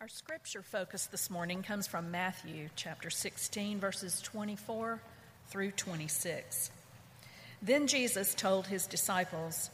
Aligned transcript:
Our 0.00 0.08
scripture 0.08 0.62
focus 0.62 1.04
this 1.08 1.28
morning 1.28 1.62
comes 1.62 1.86
from 1.86 2.10
Matthew 2.10 2.70
chapter 2.74 3.10
16, 3.10 3.78
verses 3.80 4.22
24 4.22 4.98
through 5.48 5.72
26. 5.72 6.70
Then 7.60 7.86
Jesus 7.86 8.34
told 8.34 8.66
his 8.66 8.86
disciples, 8.86 9.68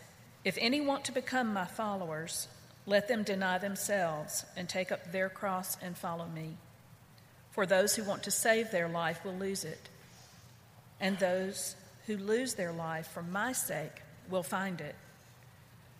If 0.44 0.58
any 0.60 0.80
want 0.80 1.04
to 1.04 1.12
become 1.12 1.52
my 1.52 1.64
followers, 1.64 2.48
let 2.86 3.06
them 3.06 3.22
deny 3.22 3.58
themselves 3.58 4.44
and 4.56 4.68
take 4.68 4.90
up 4.90 5.12
their 5.12 5.28
cross 5.28 5.78
and 5.81 5.97
follow 5.97 6.27
me. 6.27 6.56
For 7.53 7.65
those 7.65 7.95
who 7.95 8.03
want 8.03 8.24
to 8.24 8.33
save 8.33 8.72
their 8.72 8.88
life 8.88 9.24
will 9.24 9.37
lose 9.37 9.63
it, 9.63 9.88
and 11.01 11.17
those 11.21 11.77
who 12.08 12.17
lose 12.17 12.54
their 12.54 12.72
life 12.72 13.06
for 13.06 13.22
my 13.22 13.53
sake 13.53 14.03
will 14.29 14.43
find 14.43 14.81
it. 14.81 14.97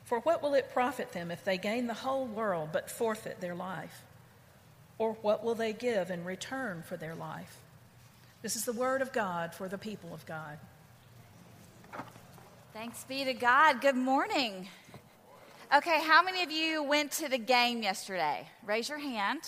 For 0.03 0.19
what 0.19 0.43
will 0.43 0.55
it 0.55 0.73
profit 0.73 1.13
them 1.13 1.31
if 1.31 1.45
they 1.45 1.59
gain 1.59 1.87
the 1.87 1.95
whole 1.95 2.27
world 2.27 2.71
but 2.73 2.91
forfeit 2.91 3.41
their 3.41 3.55
life? 3.55 4.03
Or 4.99 5.13
what 5.23 5.45
will 5.45 5.55
they 5.55 5.73
give 5.73 6.11
in 6.11 6.25
return 6.25 6.83
for 6.87 6.97
their 6.97 7.15
life? 7.15 7.59
This 8.43 8.57
is 8.57 8.65
the 8.65 8.73
word 8.73 9.03
of 9.03 9.13
God 9.13 9.55
for 9.55 9.69
the 9.69 9.79
people 9.79 10.15
of 10.15 10.25
God. 10.25 10.59
Thanks 12.73 13.05
be 13.05 13.25
to 13.25 13.35
God. 13.35 13.81
Good 13.81 13.97
morning. 13.97 14.69
Okay, 15.75 16.01
how 16.01 16.23
many 16.23 16.43
of 16.43 16.51
you 16.51 16.83
went 16.83 17.11
to 17.13 17.29
the 17.29 17.39
game 17.39 17.83
yesterday? 17.83 18.47
Raise 18.65 18.89
your 18.89 18.99
hand. 18.99 19.41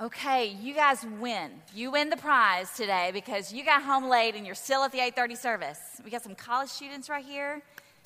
Okay, 0.00 0.56
you 0.60 0.74
guys 0.74 1.04
win. 1.20 1.50
You 1.74 1.90
win 1.90 2.10
the 2.10 2.16
prize 2.16 2.70
today 2.72 3.10
because 3.12 3.52
you 3.52 3.64
got 3.64 3.82
home 3.82 4.08
late 4.08 4.34
and 4.34 4.44
you're 4.44 4.54
still 4.54 4.82
at 4.82 4.92
the 4.92 4.98
8:30 4.98 5.36
service. 5.36 5.80
We 6.04 6.10
got 6.10 6.22
some 6.22 6.34
college 6.34 6.68
students 6.68 7.08
right 7.08 7.24
here. 7.24 7.62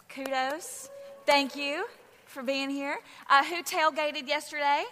Kudos. 0.09 0.91
Thank 1.27 1.57
you 1.57 1.87
for 2.27 2.43
being 2.43 2.71
here. 2.71 2.99
Uh, 3.29 3.45
who 3.45 3.63
tailgated 3.63 4.29
yesterday? 4.29 4.85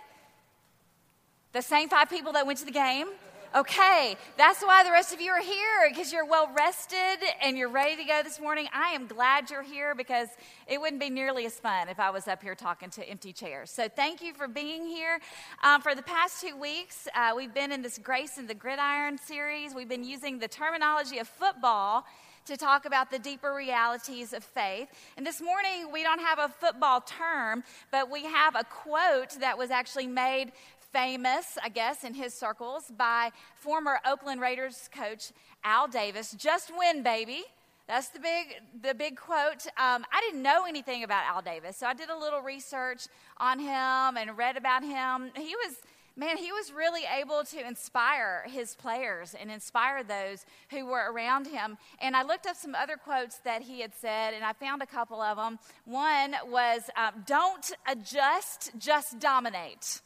The 1.53 1.63
same 1.63 1.89
five 1.89 2.11
people 2.11 2.33
that 2.33 2.47
went 2.47 2.59
to 2.59 2.65
the 2.65 2.71
game? 2.71 3.09
Okay, 3.55 4.17
that's 4.37 4.61
why 4.61 4.85
the 4.85 4.91
rest 4.91 5.15
of 5.15 5.21
you 5.21 5.31
are 5.31 5.41
here 5.41 5.89
because 5.89 6.13
you're 6.13 6.27
well 6.27 6.51
rested 6.55 7.19
and 7.41 7.57
you're 7.57 7.71
ready 7.71 7.97
to 7.97 8.05
go 8.05 8.23
this 8.23 8.39
morning. 8.39 8.69
I 8.75 8.91
am 8.91 9.07
glad 9.07 9.49
you're 9.51 9.63
here 9.63 9.95
because 9.95 10.29
it 10.67 10.79
wouldn't 10.79 11.01
be 11.01 11.09
nearly 11.09 11.47
as 11.47 11.55
fun 11.55 11.89
if 11.89 11.99
I 11.99 12.11
was 12.11 12.29
up 12.29 12.43
here 12.43 12.55
talking 12.55 12.91
to 12.91 13.09
empty 13.09 13.33
chairs. 13.33 13.71
So, 13.71 13.89
thank 13.89 14.21
you 14.21 14.35
for 14.35 14.47
being 14.47 14.87
here. 14.87 15.21
Um, 15.63 15.81
for 15.81 15.95
the 15.95 16.03
past 16.03 16.43
two 16.43 16.55
weeks, 16.55 17.09
uh, 17.15 17.33
we've 17.35 17.55
been 17.55 17.73
in 17.73 17.81
this 17.81 17.97
Grace 17.97 18.37
in 18.37 18.47
the 18.47 18.55
Gridiron 18.55 19.17
series. 19.17 19.75
We've 19.75 19.89
been 19.89 20.05
using 20.05 20.39
the 20.39 20.49
terminology 20.49 21.19
of 21.19 21.27
football 21.27 22.05
to 22.47 22.57
talk 22.57 22.85
about 22.85 23.11
the 23.11 23.19
deeper 23.19 23.53
realities 23.53 24.33
of 24.33 24.45
faith. 24.45 24.89
And 25.17 25.27
this 25.27 25.41
morning, 25.41 25.91
we 25.93 26.03
don't 26.03 26.21
have 26.21 26.39
a 26.39 26.49
football 26.49 27.01
term, 27.01 27.65
but 27.91 28.11
we 28.11 28.25
have 28.25 28.55
a 28.55 28.65
quote 28.65 29.31
that 29.41 29.59
was 29.59 29.71
actually 29.71 30.07
made 30.07 30.53
famous, 30.97 31.59
I 31.63 31.69
guess, 31.69 32.05
in 32.05 32.15
his 32.15 32.33
circles 32.33 32.91
by 32.97 33.31
former 33.55 33.99
Oakland 34.07 34.41
Raiders 34.41 34.89
coach 34.91 35.31
Al 35.63 35.89
Davis. 35.89 36.33
Just 36.33 36.73
win, 36.75 37.03
baby. 37.03 37.45
That's 37.87 38.09
the 38.09 38.19
big, 38.19 38.47
the 38.83 38.95
big 38.95 39.19
quote. 39.19 39.67
Um, 39.77 40.07
I 40.11 40.23
didn't 40.23 40.41
know 40.41 40.65
anything 40.67 41.05
about 41.05 41.25
Al 41.27 41.43
Davis, 41.43 41.77
so 41.77 41.87
I 41.87 41.93
did 41.93 42.09
a 42.09 42.19
little 42.19 42.41
research 42.41 43.09
on 43.37 43.59
him 43.59 44.17
and 44.17 44.39
read 44.39 44.57
about 44.57 44.83
him. 44.83 45.33
He 45.37 45.55
was, 45.55 45.77
man, 46.17 46.39
he 46.39 46.51
was 46.51 46.73
really 46.73 47.03
able 47.21 47.45
to 47.45 47.69
inspire 47.69 48.45
his 48.47 48.75
players 48.75 49.35
and 49.39 49.51
inspire 49.51 50.03
those 50.03 50.47
who 50.71 50.87
were 50.87 51.13
around 51.13 51.47
him. 51.47 51.77
And 52.01 52.17
I 52.17 52.23
looked 52.23 52.47
up 52.47 52.57
some 52.57 52.75
other 52.75 52.97
quotes 52.97 53.37
that 53.41 53.61
he 53.61 53.83
had 53.83 53.93
said, 53.95 54.33
and 54.33 54.43
I 54.43 54.55
found 54.55 54.81
a 54.81 54.87
couple 54.87 55.21
of 55.21 55.37
them. 55.37 55.59
One 55.85 56.37
was, 56.47 56.89
um, 56.97 57.23
"Don't 57.27 57.71
adjust, 57.87 58.71
just 58.79 59.19
dominate." 59.19 60.01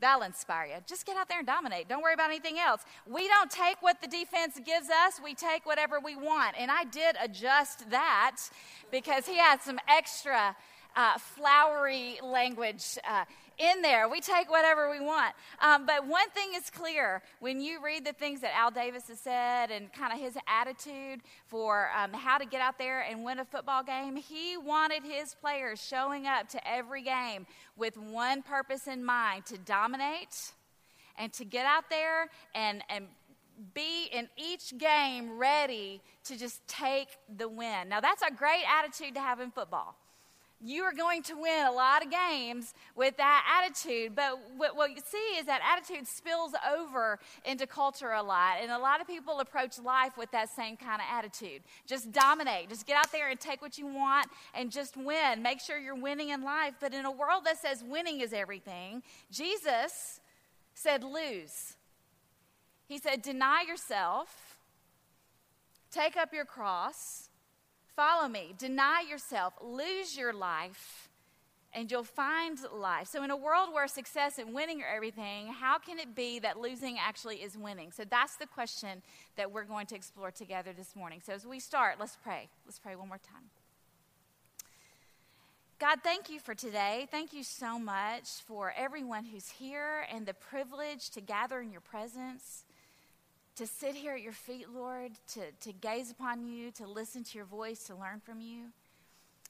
That'll 0.00 0.22
inspire 0.22 0.66
you. 0.66 0.74
Just 0.86 1.06
get 1.06 1.16
out 1.16 1.28
there 1.28 1.38
and 1.38 1.46
dominate. 1.46 1.88
Don't 1.88 2.02
worry 2.02 2.14
about 2.14 2.30
anything 2.30 2.58
else. 2.58 2.82
We 3.06 3.28
don't 3.28 3.50
take 3.50 3.82
what 3.82 4.00
the 4.00 4.08
defense 4.08 4.58
gives 4.64 4.88
us, 4.88 5.20
we 5.22 5.34
take 5.34 5.66
whatever 5.66 6.00
we 6.00 6.16
want. 6.16 6.56
And 6.58 6.70
I 6.70 6.84
did 6.84 7.16
adjust 7.22 7.90
that 7.90 8.38
because 8.90 9.26
he 9.26 9.36
had 9.36 9.60
some 9.60 9.78
extra 9.88 10.56
uh, 10.96 11.18
flowery 11.18 12.18
language 12.22 12.98
uh, 13.08 13.24
in 13.60 13.82
there. 13.82 14.08
We 14.08 14.20
take 14.20 14.50
whatever 14.50 14.90
we 14.90 15.00
want. 15.00 15.34
Um, 15.60 15.86
but 15.86 16.06
one 16.06 16.28
thing 16.30 16.50
is 16.56 16.70
clear 16.70 17.22
when 17.40 17.60
you 17.60 17.82
read 17.84 18.04
the 18.04 18.12
things 18.12 18.40
that 18.40 18.52
Al 18.56 18.70
Davis 18.70 19.08
has 19.08 19.20
said 19.20 19.70
and 19.70 19.92
kind 19.92 20.12
of 20.12 20.18
his 20.18 20.36
attitude 20.48 21.20
for 21.46 21.90
um, 21.96 22.12
how 22.12 22.38
to 22.38 22.46
get 22.46 22.60
out 22.60 22.78
there 22.78 23.02
and 23.02 23.24
win 23.24 23.38
a 23.38 23.44
football 23.44 23.82
game, 23.82 24.16
he 24.16 24.56
wanted 24.56 25.02
his 25.04 25.34
players 25.34 25.84
showing 25.84 26.26
up 26.26 26.48
to 26.48 26.68
every 26.68 27.02
game 27.02 27.46
with 27.76 27.96
one 27.96 28.42
purpose 28.42 28.86
in 28.86 29.04
mind 29.04 29.44
to 29.46 29.58
dominate 29.58 30.52
and 31.18 31.32
to 31.34 31.44
get 31.44 31.66
out 31.66 31.84
there 31.90 32.30
and, 32.54 32.82
and 32.88 33.06
be 33.74 34.08
in 34.12 34.28
each 34.36 34.76
game 34.78 35.38
ready 35.38 36.00
to 36.24 36.38
just 36.38 36.66
take 36.66 37.08
the 37.36 37.48
win. 37.48 37.88
Now, 37.88 38.00
that's 38.00 38.22
a 38.22 38.32
great 38.32 38.64
attitude 38.66 39.14
to 39.14 39.20
have 39.20 39.40
in 39.40 39.50
football 39.50 39.96
you 40.62 40.82
are 40.82 40.92
going 40.92 41.22
to 41.24 41.34
win 41.34 41.66
a 41.66 41.72
lot 41.72 42.04
of 42.04 42.10
games 42.10 42.74
with 42.94 43.16
that 43.16 43.62
attitude. 43.62 44.14
But 44.14 44.38
what, 44.56 44.76
what, 44.76 44.90
you 44.90 45.00
see 45.04 45.38
is 45.38 45.46
that 45.46 45.60
attitude 45.62 46.06
spills 46.06 46.52
over 46.70 47.18
into 47.44 47.66
culture 47.66 48.10
a 48.10 48.22
lot. 48.22 48.56
And 48.60 48.70
a 48.70 48.78
lot 48.78 49.00
of 49.00 49.06
people 49.06 49.40
approach 49.40 49.78
life 49.78 50.18
with 50.18 50.30
that 50.32 50.50
same 50.50 50.76
kind 50.76 51.00
of 51.00 51.06
attitude. 51.10 51.62
Just 51.86 52.12
dominate. 52.12 52.68
Just 52.68 52.86
get 52.86 52.96
out 52.96 53.10
there 53.10 53.30
and 53.30 53.40
take 53.40 53.62
what 53.62 53.78
you 53.78 53.86
want 53.86 54.28
and 54.54 54.70
just 54.70 54.96
win. 54.96 55.42
Make 55.42 55.60
sure 55.60 55.78
you're 55.78 55.94
winning 55.94 56.28
in 56.28 56.42
life. 56.42 56.74
But 56.78 56.92
in 56.92 57.06
a 57.06 57.10
world 57.10 57.44
that 57.46 57.58
says 57.58 57.82
winning 57.82 58.20
is 58.20 58.34
everything, 58.34 59.02
Jesus 59.30 60.20
said 60.74 61.02
lose. 61.02 61.76
He 62.86 62.98
said, 62.98 63.22
deny 63.22 63.64
yourself, 63.66 64.56
take 65.90 66.16
up 66.16 66.34
your 66.34 66.44
cross 66.44 67.29
Follow 68.00 68.28
me. 68.28 68.54
Deny 68.56 69.04
yourself. 69.06 69.52
Lose 69.60 70.16
your 70.16 70.32
life, 70.32 71.10
and 71.74 71.90
you'll 71.90 72.02
find 72.02 72.58
life. 72.74 73.08
So, 73.08 73.22
in 73.22 73.30
a 73.30 73.36
world 73.36 73.74
where 73.74 73.86
success 73.88 74.38
and 74.38 74.54
winning 74.54 74.80
are 74.80 74.88
everything, 74.88 75.48
how 75.48 75.78
can 75.78 75.98
it 75.98 76.14
be 76.14 76.38
that 76.38 76.58
losing 76.58 76.98
actually 76.98 77.42
is 77.42 77.58
winning? 77.58 77.92
So, 77.92 78.04
that's 78.08 78.36
the 78.36 78.46
question 78.46 79.02
that 79.36 79.52
we're 79.52 79.64
going 79.64 79.84
to 79.88 79.94
explore 79.94 80.30
together 80.30 80.72
this 80.72 80.96
morning. 80.96 81.20
So, 81.22 81.34
as 81.34 81.44
we 81.44 81.60
start, 81.60 81.96
let's 82.00 82.16
pray. 82.16 82.48
Let's 82.64 82.78
pray 82.78 82.96
one 82.96 83.08
more 83.08 83.18
time. 83.18 83.50
God, 85.78 85.98
thank 86.02 86.30
you 86.30 86.40
for 86.40 86.54
today. 86.54 87.06
Thank 87.10 87.34
you 87.34 87.42
so 87.44 87.78
much 87.78 88.28
for 88.46 88.72
everyone 88.78 89.26
who's 89.26 89.50
here 89.50 90.06
and 90.10 90.24
the 90.24 90.32
privilege 90.32 91.10
to 91.10 91.20
gather 91.20 91.60
in 91.60 91.70
your 91.70 91.82
presence 91.82 92.64
to 93.60 93.66
sit 93.66 93.94
here 93.94 94.14
at 94.14 94.22
your 94.22 94.32
feet, 94.32 94.70
Lord, 94.74 95.12
to, 95.34 95.40
to 95.60 95.72
gaze 95.74 96.10
upon 96.10 96.46
you, 96.46 96.70
to 96.70 96.86
listen 96.86 97.24
to 97.24 97.36
your 97.36 97.44
voice, 97.44 97.84
to 97.84 97.94
learn 97.94 98.22
from 98.24 98.40
you. 98.40 98.68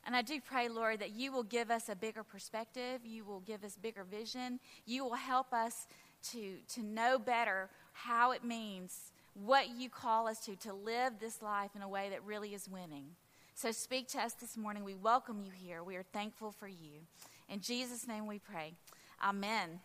And 0.04 0.16
I 0.16 0.22
do 0.22 0.41
pray, 0.41 0.69
Lord, 0.69 0.98
that 0.98 1.12
you 1.12 1.31
will 1.31 1.44
give 1.44 1.71
us 1.71 1.88
a 1.88 1.94
bigger 1.94 2.25
perspective. 2.25 3.03
You 3.06 3.25
will 3.25 3.38
give 3.38 3.62
us 3.62 3.76
bigger 3.76 4.03
vision. 4.03 4.59
You 4.84 5.04
will 5.04 5.15
help 5.15 5.53
us 5.53 5.87
to, 6.32 6.56
to 6.75 6.82
know 6.82 7.21
better 7.21 7.69
how 7.93 8.32
it 8.32 8.43
means, 8.43 9.12
what 9.34 9.69
you 9.78 9.88
call 9.88 10.27
us 10.27 10.41
to, 10.41 10.56
to 10.56 10.72
live 10.72 11.21
this 11.21 11.41
life 11.41 11.71
in 11.77 11.82
a 11.82 11.88
way 11.88 12.09
that 12.10 12.25
really 12.25 12.53
is 12.53 12.69
winning. 12.69 13.04
So 13.54 13.71
speak 13.71 14.09
to 14.09 14.19
us 14.19 14.32
this 14.32 14.56
morning. 14.56 14.82
We 14.82 14.97
welcome 14.97 15.41
you 15.41 15.53
here. 15.53 15.84
We 15.84 15.94
are 15.94 16.04
thankful 16.12 16.50
for 16.50 16.66
you. 16.66 17.06
In 17.48 17.60
Jesus' 17.60 18.09
name 18.09 18.27
we 18.27 18.41
pray. 18.41 18.72
Amen. 19.22 19.78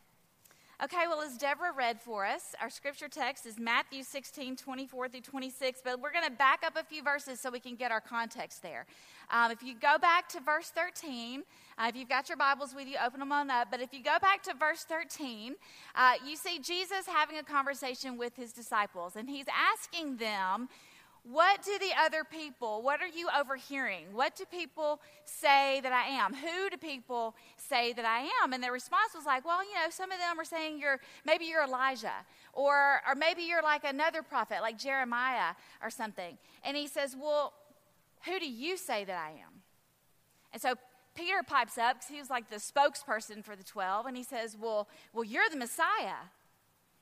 Okay, 0.83 1.07
well, 1.07 1.21
as 1.21 1.37
Deborah 1.37 1.71
read 1.71 2.01
for 2.01 2.25
us, 2.25 2.53
our 2.59 2.69
scripture 2.69 3.07
text 3.07 3.45
is 3.45 3.57
Matthew 3.57 4.03
16, 4.03 4.57
24 4.57 5.07
through 5.07 5.21
26, 5.21 5.79
but 5.81 6.01
we're 6.01 6.11
going 6.11 6.25
to 6.25 6.31
back 6.31 6.63
up 6.65 6.75
a 6.75 6.83
few 6.83 7.01
verses 7.01 7.39
so 7.39 7.49
we 7.49 7.61
can 7.61 7.75
get 7.75 7.93
our 7.93 8.01
context 8.01 8.61
there. 8.61 8.85
Um, 9.31 9.51
if 9.51 9.63
you 9.63 9.73
go 9.73 9.97
back 9.97 10.27
to 10.29 10.41
verse 10.41 10.71
13, 10.75 11.43
uh, 11.77 11.85
if 11.87 11.95
you've 11.95 12.09
got 12.09 12.27
your 12.27 12.37
Bibles 12.37 12.75
with 12.75 12.89
you, 12.89 12.97
open 13.03 13.21
them 13.21 13.31
on 13.31 13.49
up. 13.49 13.69
But 13.71 13.79
if 13.79 13.93
you 13.93 14.03
go 14.03 14.17
back 14.21 14.43
to 14.43 14.53
verse 14.53 14.83
13, 14.83 15.55
uh, 15.95 16.13
you 16.27 16.35
see 16.35 16.59
Jesus 16.59 17.07
having 17.07 17.37
a 17.37 17.43
conversation 17.43 18.17
with 18.17 18.35
his 18.35 18.51
disciples, 18.51 19.15
and 19.15 19.29
he's 19.29 19.47
asking 19.47 20.17
them, 20.17 20.67
what 21.31 21.63
do 21.63 21.77
the 21.79 21.91
other 21.99 22.23
people, 22.23 22.83
what 22.83 23.01
are 23.01 23.07
you 23.07 23.27
overhearing? 23.35 24.05
What 24.13 24.35
do 24.35 24.45
people 24.45 25.01
say 25.25 25.79
that 25.81 25.91
I 25.91 26.07
am? 26.09 26.35
Who 26.35 26.69
do 26.69 26.77
people 26.77 27.35
say 27.57 27.93
that 27.93 28.05
I 28.05 28.29
am? 28.43 28.53
And 28.53 28.61
their 28.63 28.71
response 28.71 29.15
was 29.15 29.25
like, 29.25 29.43
well, 29.43 29.63
you 29.63 29.73
know, 29.73 29.89
some 29.89 30.11
of 30.11 30.19
them 30.19 30.39
are 30.39 30.45
saying 30.45 30.79
you're, 30.79 30.99
maybe 31.25 31.45
you're 31.45 31.63
Elijah, 31.63 32.25
or, 32.53 33.01
or 33.07 33.15
maybe 33.15 33.41
you're 33.41 33.63
like 33.63 33.83
another 33.83 34.21
prophet, 34.21 34.59
like 34.61 34.77
Jeremiah 34.77 35.55
or 35.81 35.89
something. 35.89 36.37
And 36.63 36.77
he 36.77 36.87
says, 36.87 37.15
well, 37.19 37.53
who 38.25 38.39
do 38.39 38.49
you 38.49 38.77
say 38.77 39.03
that 39.03 39.17
I 39.17 39.31
am? 39.31 39.63
And 40.53 40.61
so 40.61 40.75
Peter 41.15 41.41
pipes 41.45 41.79
up 41.79 41.95
because 41.95 42.09
he 42.09 42.19
was 42.19 42.29
like 42.29 42.51
the 42.51 42.57
spokesperson 42.57 43.43
for 43.43 43.55
the 43.55 43.63
12, 43.63 44.05
and 44.05 44.15
he 44.15 44.23
says, 44.23 44.55
well, 44.59 44.87
well, 45.11 45.23
you're 45.23 45.49
the 45.49 45.57
Messiah. 45.57 46.29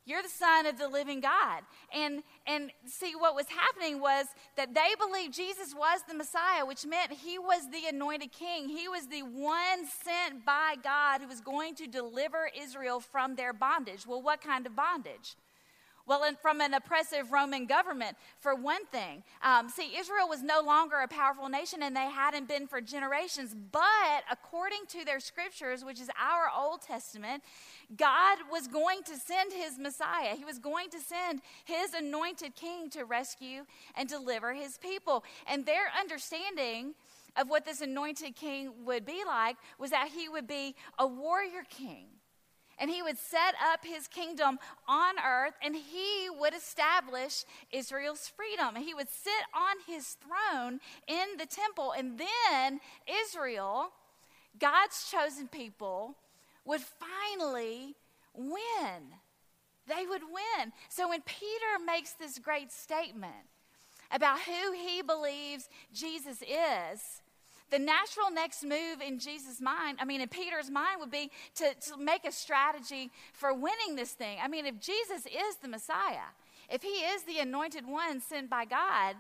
You're 0.06 0.22
the 0.22 0.30
son 0.30 0.66
of 0.66 0.78
the 0.78 0.88
living 0.88 1.22
God. 1.22 1.64
And 1.94 2.24
and 2.46 2.72
see 2.86 3.14
what 3.16 3.36
was 3.36 3.48
happening 3.48 4.02
was 4.02 4.28
that 4.58 4.74
they 4.74 4.94
believed 5.00 5.34
Jesus 5.34 5.74
was 5.74 6.02
the 6.08 6.14
Messiah, 6.14 6.66
which 6.66 6.86
meant 6.86 7.12
he 7.12 7.40
was 7.40 7.70
the 7.72 7.88
anointed 7.88 8.32
king. 8.32 8.68
He 8.68 8.88
was 8.88 9.08
the 9.08 9.24
one 9.24 9.86
sent 10.04 10.46
by 10.46 10.76
God 10.84 11.22
who 11.22 11.28
was 11.28 11.42
going 11.42 11.76
to 11.76 11.88
deliver 11.88 12.50
Israel 12.60 13.00
from 13.00 13.36
their 13.36 13.54
bondage. 13.54 14.06
Well, 14.06 14.22
what 14.22 14.42
kind 14.42 14.66
of 14.66 14.76
bondage? 14.76 15.36
Well, 16.06 16.24
and 16.24 16.38
from 16.38 16.60
an 16.60 16.74
oppressive 16.74 17.32
Roman 17.32 17.66
government, 17.66 18.18
for 18.40 18.56
one 18.56 18.86
thing. 18.88 19.24
Um, 19.42 19.70
see, 19.70 19.96
Israel 19.98 20.28
was 20.28 20.44
no 20.44 20.60
longer 20.60 20.98
a 20.98 21.08
powerful 21.08 21.48
nation 21.48 21.82
and 21.82 21.96
they 21.96 22.10
hadn't 22.10 22.48
been 22.48 22.68
for 22.68 22.82
generations. 22.82 23.56
But 23.72 24.24
according 24.30 24.86
to 24.90 25.06
their 25.06 25.22
scriptures, 25.22 25.86
which 25.86 26.02
is 26.02 26.10
our 26.20 26.52
Old 26.54 26.82
Testament, 26.82 27.44
God 27.96 28.40
was 28.52 28.68
going 28.68 29.04
to 29.04 29.16
send 29.16 29.54
his 29.54 29.80
Messiah. 29.80 30.36
He 30.36 30.44
was 30.44 30.60
going 30.60 30.90
to 30.90 31.00
send 31.00 31.42
his 31.64 31.94
anointed 31.94 32.56
king 32.56 32.90
to 32.92 33.06
rescue 33.06 33.66
and 33.96 34.10
deliver 34.10 34.54
his 34.54 34.78
people. 34.78 35.24
And 35.48 35.66
their 35.66 35.86
understanding 35.98 36.96
of 37.38 37.50
what 37.50 37.66
this 37.66 37.80
anointed 37.80 38.36
king 38.36 38.72
would 38.86 39.06
be 39.06 39.24
like 39.26 39.56
was 39.80 39.92
that 39.92 40.10
he 40.14 40.28
would 40.28 40.48
be 40.48 40.76
a 41.00 41.08
warrior 41.08 41.64
king 41.70 42.08
and 42.84 42.92
he 42.92 43.02
would 43.02 43.18
set 43.18 43.56
up 43.72 43.86
his 43.86 44.10
kingdom 44.10 44.60
on 44.90 45.16
earth 45.26 45.54
and 45.64 45.74
he 45.74 46.28
would 46.38 46.54
establish 46.54 47.46
Israel's 47.72 48.30
freedom. 48.36 48.76
He 48.76 48.94
would 48.94 49.08
sit 49.08 49.32
on 49.56 49.78
his 49.88 50.18
throne 50.20 50.82
in 51.08 51.38
the 51.40 51.46
temple, 51.46 51.94
and 51.98 52.20
then 52.20 52.82
Israel, 53.08 53.94
God's 54.60 55.10
chosen 55.10 55.48
people, 55.48 56.16
would 56.66 56.82
finally 56.82 57.96
win. 58.36 59.14
They 59.88 60.06
would 60.06 60.24
win. 60.24 60.74
So 60.90 61.08
when 61.08 61.22
Peter 61.22 61.80
makes 61.86 62.12
this 62.12 62.38
great 62.38 62.70
statement 62.70 63.48
about 64.12 64.40
who 64.40 64.74
he 64.74 65.02
believes 65.02 65.70
Jesus 65.94 66.42
is, 66.42 67.22
the 67.70 67.80
natural 67.80 68.32
next 68.32 68.64
move 68.64 69.02
in 69.06 69.20
Jesus' 69.20 69.60
mind, 69.60 69.98
I 70.00 70.06
mean, 70.06 70.22
in 70.22 70.30
Peter's 70.30 70.70
mind, 70.70 71.00
would 71.00 71.12
be 71.12 71.32
to, 71.56 71.74
to 71.90 71.98
make 71.98 72.26
a 72.26 72.32
strategy 72.32 73.12
for 73.34 73.54
winning 73.54 73.96
this 73.96 74.12
thing. 74.12 74.38
I 74.44 74.48
mean, 74.48 74.66
if 74.66 74.80
Jesus 74.80 75.26
is 75.26 75.56
the 75.62 75.68
Messiah, 75.68 76.30
if 76.70 76.82
he 76.82 76.90
is 76.90 77.24
the 77.24 77.40
anointed 77.40 77.88
one 77.88 78.22
sent 78.22 78.50
by 78.50 78.66
God, 78.66 79.16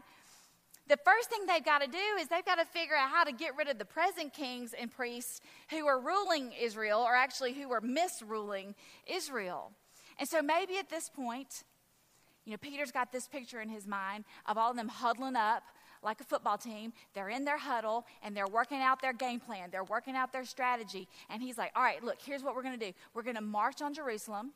the 0.88 0.98
first 0.98 1.30
thing 1.30 1.45
they've 1.45 1.63
got 1.63 1.81
to 1.81 1.88
do 1.88 1.98
is 2.19 2.28
they've 2.28 2.45
got 2.45 2.60
to 2.60 2.66
figure 2.66 2.95
out 2.95 3.10
how 3.10 3.24
to 3.24 3.31
get 3.31 3.56
rid 3.56 3.69
of 3.69 3.80
the 3.80 3.86
present 3.86 4.34
kings 4.34 4.74
and 4.78 4.92
priests 4.92 5.39
who 5.69 5.88
are 5.88 6.00
ruling 6.00 6.51
Israel, 6.60 7.00
or 7.00 7.16
actually 7.16 7.54
who 7.54 7.72
are 7.72 7.81
misruling 7.81 8.75
Israel. 9.07 9.72
And 10.19 10.28
so 10.28 10.42
maybe 10.42 10.78
at 10.78 10.89
this 10.89 11.10
point, 11.10 11.63
you 12.46 12.51
know, 12.51 12.57
Peter's 12.57 12.92
got 12.92 13.12
this 13.12 13.28
picture 13.28 13.62
in 13.62 13.69
his 13.69 13.88
mind 13.88 14.25
of 14.46 14.57
all 14.57 14.72
of 14.72 14.78
them 14.78 14.89
huddling 14.89 15.38
up 15.38 15.63
like 16.04 16.22
a 16.22 16.24
football 16.24 16.58
team. 16.58 16.94
They're 17.14 17.30
in 17.30 17.46
their 17.46 17.58
huddle 17.58 18.06
and 18.24 18.36
they're 18.36 18.48
working 18.48 18.80
out 18.80 19.02
their 19.02 19.14
game 19.14 19.40
plan. 19.40 19.70
They're 19.72 19.84
working 19.84 20.16
out 20.16 20.32
their 20.32 20.46
strategy. 20.46 21.08
And 21.30 21.42
he's 21.42 21.58
like, 21.58 21.72
all 21.76 21.84
right, 21.84 22.04
look, 22.04 22.18
here's 22.24 22.44
what 22.44 22.56
we're 22.56 22.64
going 22.64 22.80
to 22.80 22.86
do. 22.86 22.94
We're 23.14 23.24
going 23.24 23.36
to 23.36 23.42
march 23.42 23.82
on 23.82 23.94
Jerusalem. 23.94 24.52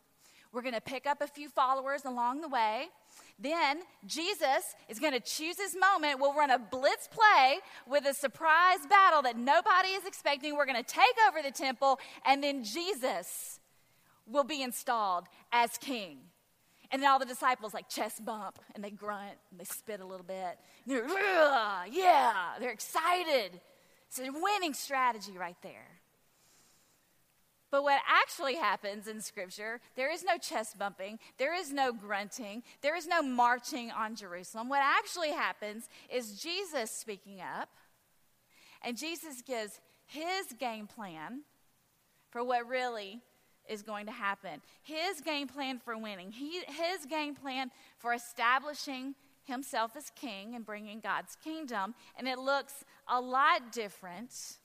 We're 0.53 0.61
going 0.61 0.75
to 0.75 0.81
pick 0.81 1.05
up 1.05 1.21
a 1.21 1.27
few 1.27 1.49
followers 1.49 2.05
along 2.05 2.41
the 2.41 2.47
way. 2.47 2.87
Then 3.39 3.81
Jesus 4.05 4.75
is 4.89 4.99
going 4.99 5.13
to 5.13 5.19
choose 5.19 5.57
his 5.59 5.75
moment. 5.75 6.19
We'll 6.19 6.33
run 6.33 6.49
a 6.49 6.57
blitz 6.57 7.07
play 7.07 7.59
with 7.87 8.05
a 8.05 8.13
surprise 8.13 8.79
battle 8.89 9.21
that 9.23 9.37
nobody 9.37 9.89
is 9.89 10.05
expecting. 10.05 10.55
We're 10.55 10.65
going 10.65 10.83
to 10.83 10.89
take 10.91 11.03
over 11.27 11.41
the 11.41 11.51
temple, 11.51 11.99
and 12.25 12.43
then 12.43 12.63
Jesus 12.63 13.59
will 14.25 14.43
be 14.43 14.63
installed 14.63 15.25
as 15.51 15.77
king. 15.77 16.17
And 16.91 17.01
then 17.01 17.09
all 17.09 17.19
the 17.19 17.25
disciples 17.25 17.73
like 17.73 17.89
chest 17.89 18.23
bump 18.23 18.59
and 18.73 18.83
they 18.83 18.91
grunt 18.91 19.37
and 19.51 19.59
they 19.59 19.65
spit 19.65 19.99
a 19.99 20.05
little 20.05 20.25
bit. 20.25 20.57
And 20.87 20.95
They're, 20.95 21.07
yeah, 21.91 22.53
they're 22.59 22.71
excited. 22.71 23.59
It's 24.07 24.19
a 24.19 24.31
winning 24.31 24.73
strategy 24.73 25.37
right 25.37 25.57
there. 25.61 25.99
But 27.69 27.83
what 27.83 27.99
actually 28.07 28.55
happens 28.55 29.07
in 29.07 29.19
Scripture, 29.19 29.81
there 29.95 30.11
is 30.11 30.23
no 30.23 30.37
chest 30.37 30.79
bumping, 30.79 31.19
there 31.37 31.53
is 31.53 31.73
no 31.73 31.91
grunting, 31.91 32.63
there 32.81 32.95
is 32.95 33.05
no 33.07 33.21
marching 33.21 33.91
on 33.91 34.15
Jerusalem. 34.15 34.69
What 34.69 34.81
actually 34.81 35.31
happens 35.31 35.89
is 36.09 36.39
Jesus 36.39 36.89
speaking 36.91 37.41
up, 37.41 37.69
and 38.81 38.97
Jesus 38.97 39.41
gives 39.41 39.81
his 40.05 40.47
game 40.57 40.87
plan 40.87 41.41
for 42.29 42.41
what 42.41 42.67
really 42.67 43.19
is 43.69 43.81
going 43.81 44.05
to 44.05 44.11
happen. 44.11 44.61
His 44.83 45.21
game 45.21 45.47
plan 45.47 45.79
for 45.79 45.97
winning, 45.97 46.31
he, 46.31 46.61
his 46.67 47.05
game 47.09 47.35
plan 47.35 47.71
for 47.97 48.13
establishing 48.13 49.15
himself 49.43 49.95
as 49.95 50.09
king 50.11 50.55
and 50.55 50.65
bringing 50.65 50.99
God's 50.99 51.35
kingdom. 51.43 51.95
And 52.17 52.27
it 52.27 52.37
looks 52.37 52.83
a 53.07 53.19
lot 53.19 53.71
different 53.71 54.57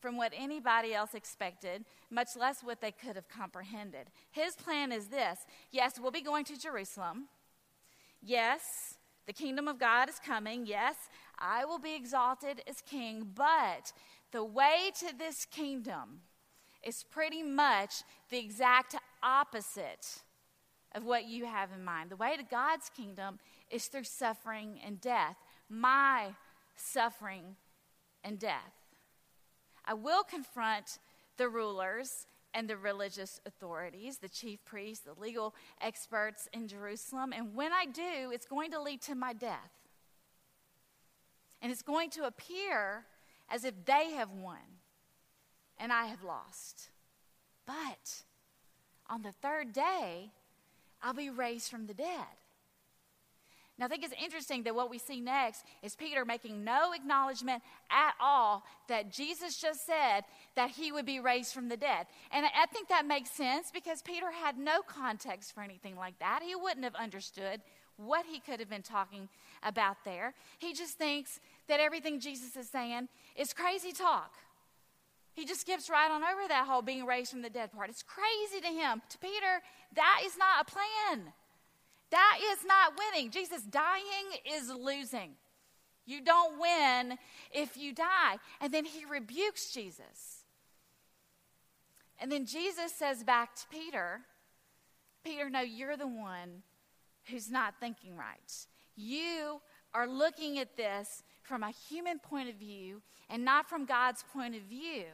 from 0.00 0.16
what 0.16 0.32
anybody 0.34 0.94
else 0.94 1.14
expected, 1.14 1.84
much 2.10 2.28
less 2.36 2.62
what 2.62 2.80
they 2.80 2.90
could 2.90 3.16
have 3.16 3.28
comprehended. 3.28 4.08
His 4.30 4.54
plan 4.54 4.92
is 4.92 5.08
this 5.08 5.40
yes, 5.70 6.00
we'll 6.00 6.10
be 6.10 6.22
going 6.22 6.44
to 6.46 6.58
Jerusalem. 6.58 7.28
Yes, 8.22 8.94
the 9.26 9.32
kingdom 9.32 9.68
of 9.68 9.78
God 9.78 10.08
is 10.08 10.18
coming. 10.24 10.66
Yes, 10.66 10.96
I 11.38 11.64
will 11.64 11.78
be 11.78 11.94
exalted 11.94 12.62
as 12.66 12.82
king. 12.82 13.30
But 13.34 13.92
the 14.32 14.44
way 14.44 14.90
to 15.00 15.16
this 15.16 15.44
kingdom 15.44 16.22
is 16.84 17.04
pretty 17.04 17.42
much 17.42 18.02
the 18.30 18.38
exact 18.38 18.96
opposite 19.22 20.22
of 20.94 21.04
what 21.04 21.26
you 21.26 21.46
have 21.46 21.70
in 21.72 21.84
mind. 21.84 22.10
The 22.10 22.16
way 22.16 22.36
to 22.36 22.42
God's 22.42 22.90
kingdom 22.90 23.38
is 23.70 23.86
through 23.86 24.04
suffering 24.04 24.80
and 24.84 25.00
death. 25.00 25.36
My 25.68 26.34
suffering 26.76 27.56
and 28.24 28.38
death. 28.38 28.72
I 29.84 29.94
will 29.94 30.22
confront 30.24 30.98
the 31.36 31.48
rulers 31.48 32.26
and 32.52 32.68
the 32.68 32.76
religious 32.76 33.40
authorities, 33.46 34.18
the 34.18 34.28
chief 34.28 34.64
priests, 34.64 35.04
the 35.04 35.20
legal 35.20 35.54
experts 35.80 36.48
in 36.52 36.66
Jerusalem. 36.66 37.32
And 37.32 37.54
when 37.54 37.72
I 37.72 37.86
do, 37.86 38.32
it's 38.32 38.46
going 38.46 38.72
to 38.72 38.82
lead 38.82 39.00
to 39.02 39.14
my 39.14 39.32
death. 39.32 39.70
And 41.62 41.70
it's 41.70 41.82
going 41.82 42.10
to 42.10 42.24
appear 42.24 43.04
as 43.48 43.64
if 43.64 43.74
they 43.84 44.12
have 44.12 44.30
won 44.30 44.79
and 45.80 45.92
I 45.92 46.06
have 46.06 46.22
lost. 46.22 46.90
But 47.66 48.22
on 49.08 49.22
the 49.22 49.32
third 49.32 49.72
day, 49.72 50.30
I'll 51.02 51.14
be 51.14 51.30
raised 51.30 51.70
from 51.70 51.86
the 51.86 51.94
dead. 51.94 52.26
Now, 53.78 53.86
I 53.86 53.88
think 53.88 54.04
it's 54.04 54.22
interesting 54.22 54.64
that 54.64 54.74
what 54.74 54.90
we 54.90 54.98
see 54.98 55.22
next 55.22 55.64
is 55.82 55.96
Peter 55.96 56.26
making 56.26 56.62
no 56.62 56.92
acknowledgement 56.92 57.62
at 57.90 58.12
all 58.20 58.62
that 58.88 59.10
Jesus 59.10 59.56
just 59.56 59.86
said 59.86 60.20
that 60.54 60.68
he 60.68 60.92
would 60.92 61.06
be 61.06 61.18
raised 61.18 61.54
from 61.54 61.70
the 61.70 61.78
dead. 61.78 62.06
And 62.30 62.44
I 62.44 62.66
think 62.66 62.88
that 62.88 63.06
makes 63.06 63.30
sense 63.30 63.70
because 63.72 64.02
Peter 64.02 64.30
had 64.30 64.58
no 64.58 64.82
context 64.82 65.54
for 65.54 65.62
anything 65.62 65.96
like 65.96 66.18
that. 66.18 66.42
He 66.44 66.54
wouldn't 66.54 66.84
have 66.84 66.94
understood 66.94 67.62
what 67.96 68.26
he 68.26 68.38
could 68.38 68.60
have 68.60 68.68
been 68.68 68.82
talking 68.82 69.30
about 69.62 69.96
there. 70.04 70.34
He 70.58 70.74
just 70.74 70.98
thinks 70.98 71.40
that 71.66 71.80
everything 71.80 72.20
Jesus 72.20 72.56
is 72.56 72.68
saying 72.68 73.08
is 73.34 73.54
crazy 73.54 73.92
talk. 73.92 74.34
He 75.40 75.46
just 75.46 75.62
skips 75.62 75.88
right 75.88 76.10
on 76.10 76.22
over 76.22 76.46
that 76.48 76.66
whole 76.66 76.82
being 76.82 77.06
raised 77.06 77.30
from 77.30 77.40
the 77.40 77.48
dead 77.48 77.72
part. 77.72 77.88
It's 77.88 78.02
crazy 78.02 78.60
to 78.60 78.66
him. 78.66 79.00
To 79.08 79.16
Peter, 79.16 79.62
that 79.96 80.20
is 80.22 80.36
not 80.36 80.60
a 80.60 80.70
plan. 80.70 81.32
That 82.10 82.38
is 82.52 82.58
not 82.66 82.92
winning. 82.98 83.30
Jesus 83.30 83.62
dying 83.62 84.02
is 84.44 84.68
losing. 84.68 85.30
You 86.04 86.20
don't 86.20 86.60
win 86.60 87.16
if 87.52 87.78
you 87.78 87.94
die. 87.94 88.36
And 88.60 88.70
then 88.70 88.84
he 88.84 89.06
rebukes 89.06 89.72
Jesus. 89.72 90.44
And 92.20 92.30
then 92.30 92.44
Jesus 92.44 92.92
says 92.92 93.24
back 93.24 93.56
to 93.56 93.62
Peter, 93.70 94.20
Peter, 95.24 95.48
no, 95.48 95.62
you're 95.62 95.96
the 95.96 96.06
one 96.06 96.64
who's 97.30 97.50
not 97.50 97.80
thinking 97.80 98.14
right. 98.14 98.66
You 98.94 99.62
are 99.94 100.06
looking 100.06 100.58
at 100.58 100.76
this 100.76 101.22
from 101.40 101.62
a 101.62 101.70
human 101.70 102.18
point 102.18 102.50
of 102.50 102.56
view 102.56 103.00
and 103.30 103.42
not 103.42 103.70
from 103.70 103.86
God's 103.86 104.22
point 104.34 104.54
of 104.54 104.62
view. 104.64 105.04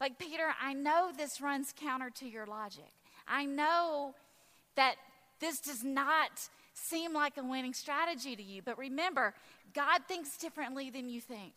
Like, 0.00 0.18
Peter, 0.18 0.54
I 0.60 0.74
know 0.74 1.10
this 1.16 1.40
runs 1.40 1.74
counter 1.78 2.10
to 2.16 2.28
your 2.28 2.46
logic. 2.46 2.92
I 3.26 3.44
know 3.44 4.14
that 4.76 4.94
this 5.40 5.60
does 5.60 5.82
not 5.82 6.48
seem 6.72 7.12
like 7.12 7.36
a 7.36 7.42
winning 7.42 7.74
strategy 7.74 8.36
to 8.36 8.42
you, 8.42 8.62
but 8.62 8.78
remember, 8.78 9.34
God 9.74 10.02
thinks 10.06 10.36
differently 10.36 10.90
than 10.90 11.08
you 11.08 11.20
think. 11.20 11.52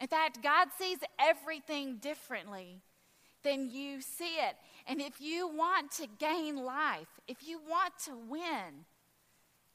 In 0.00 0.06
fact, 0.06 0.42
God 0.42 0.68
sees 0.78 0.98
everything 1.18 1.96
differently 1.96 2.80
than 3.42 3.70
you 3.70 4.00
see 4.00 4.36
it. 4.36 4.56
And 4.86 5.00
if 5.00 5.20
you 5.20 5.48
want 5.48 5.92
to 5.92 6.06
gain 6.18 6.56
life, 6.56 7.08
if 7.28 7.46
you 7.46 7.60
want 7.68 7.92
to 8.06 8.12
win 8.28 8.86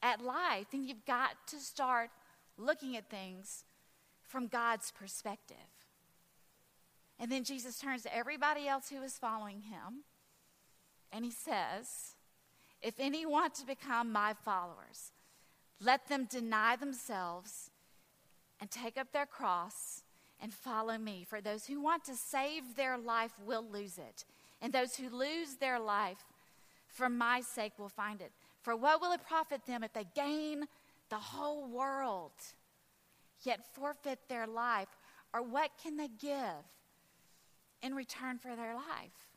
at 0.01 0.21
life, 0.21 0.67
then 0.71 0.83
you've 0.83 1.05
got 1.05 1.31
to 1.47 1.59
start 1.59 2.09
looking 2.57 2.97
at 2.97 3.09
things 3.09 3.63
from 4.23 4.47
God's 4.47 4.91
perspective. 4.91 5.57
And 7.25 7.31
then 7.31 7.43
Jesus 7.43 7.79
turns 7.79 8.03
to 8.03 8.15
everybody 8.15 8.67
else 8.67 8.87
who 8.87 9.01
is 9.01 9.17
following 9.17 9.61
him 9.61 10.03
And 11.11 11.25
he 11.25 11.31
says, 11.31 12.13
If 12.83 12.99
any 12.99 13.25
want 13.25 13.55
to 13.55 13.65
become 13.65 14.11
my 14.11 14.35
followers, 14.45 15.11
let 15.81 16.07
them 16.07 16.27
deny 16.29 16.75
themselves 16.75 17.71
and 18.61 18.69
take 18.69 18.95
up 18.95 19.11
their 19.11 19.25
cross 19.25 20.03
and 20.39 20.53
follow 20.53 20.99
me. 20.99 21.25
For 21.27 21.41
those 21.41 21.65
who 21.65 21.81
want 21.81 22.05
to 22.05 22.13
save 22.13 22.75
their 22.75 22.95
life 22.95 23.31
will 23.43 23.65
lose 23.67 23.97
it, 23.97 24.23
and 24.61 24.71
those 24.71 24.95
who 24.95 25.09
lose 25.09 25.55
their 25.59 25.79
life 25.79 26.23
for 26.85 27.09
my 27.09 27.41
sake 27.41 27.73
will 27.79 27.89
find 27.89 28.21
it. 28.21 28.33
For 28.61 28.75
what 28.75 29.01
will 29.01 29.13
it 29.13 29.25
profit 29.27 29.65
them 29.65 29.83
if 29.83 29.93
they 29.93 30.05
gain 30.13 30.67
the 31.09 31.15
whole 31.15 31.67
world, 31.67 32.33
yet 33.41 33.65
forfeit 33.73 34.19
their 34.29 34.45
life? 34.45 34.89
Or 35.33 35.41
what 35.41 35.71
can 35.81 35.97
they 35.97 36.09
give 36.21 36.63
in 37.81 37.95
return 37.95 38.37
for 38.37 38.55
their 38.55 38.73
life? 38.75 39.29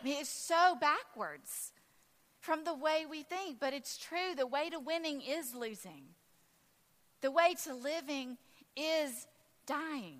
I 0.00 0.04
mean, 0.04 0.20
it's 0.20 0.28
so 0.28 0.76
backwards 0.80 1.72
from 2.40 2.64
the 2.64 2.74
way 2.74 3.06
we 3.08 3.22
think, 3.22 3.58
but 3.58 3.72
it's 3.72 3.96
true. 3.96 4.34
The 4.36 4.46
way 4.46 4.68
to 4.70 4.78
winning 4.78 5.22
is 5.22 5.54
losing, 5.54 6.04
the 7.20 7.30
way 7.30 7.54
to 7.64 7.74
living 7.74 8.36
is 8.76 9.26
dying. 9.66 10.18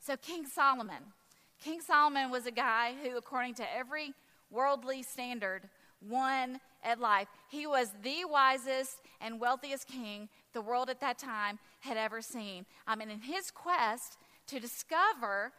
So, 0.00 0.16
King 0.16 0.46
Solomon, 0.46 1.12
King 1.60 1.80
Solomon 1.80 2.30
was 2.30 2.46
a 2.46 2.52
guy 2.52 2.94
who, 3.02 3.16
according 3.16 3.54
to 3.54 3.74
every 3.74 4.12
worldly 4.50 5.02
standard, 5.02 5.68
won 6.00 6.60
at 6.84 7.00
life. 7.00 7.28
He 7.48 7.66
was 7.66 7.90
the 8.02 8.24
wisest 8.24 9.00
and 9.20 9.40
wealthiest 9.40 9.88
king 9.88 10.28
the 10.52 10.62
world 10.62 10.88
at 10.88 11.00
that 11.00 11.18
time 11.18 11.58
had 11.80 11.96
ever 11.96 12.22
seen. 12.22 12.66
Um, 12.86 12.92
I 12.92 12.96
mean, 12.96 13.10
in 13.10 13.20
his 13.20 13.50
quest 13.50 14.16
to 14.48 14.60
discover 14.60 15.52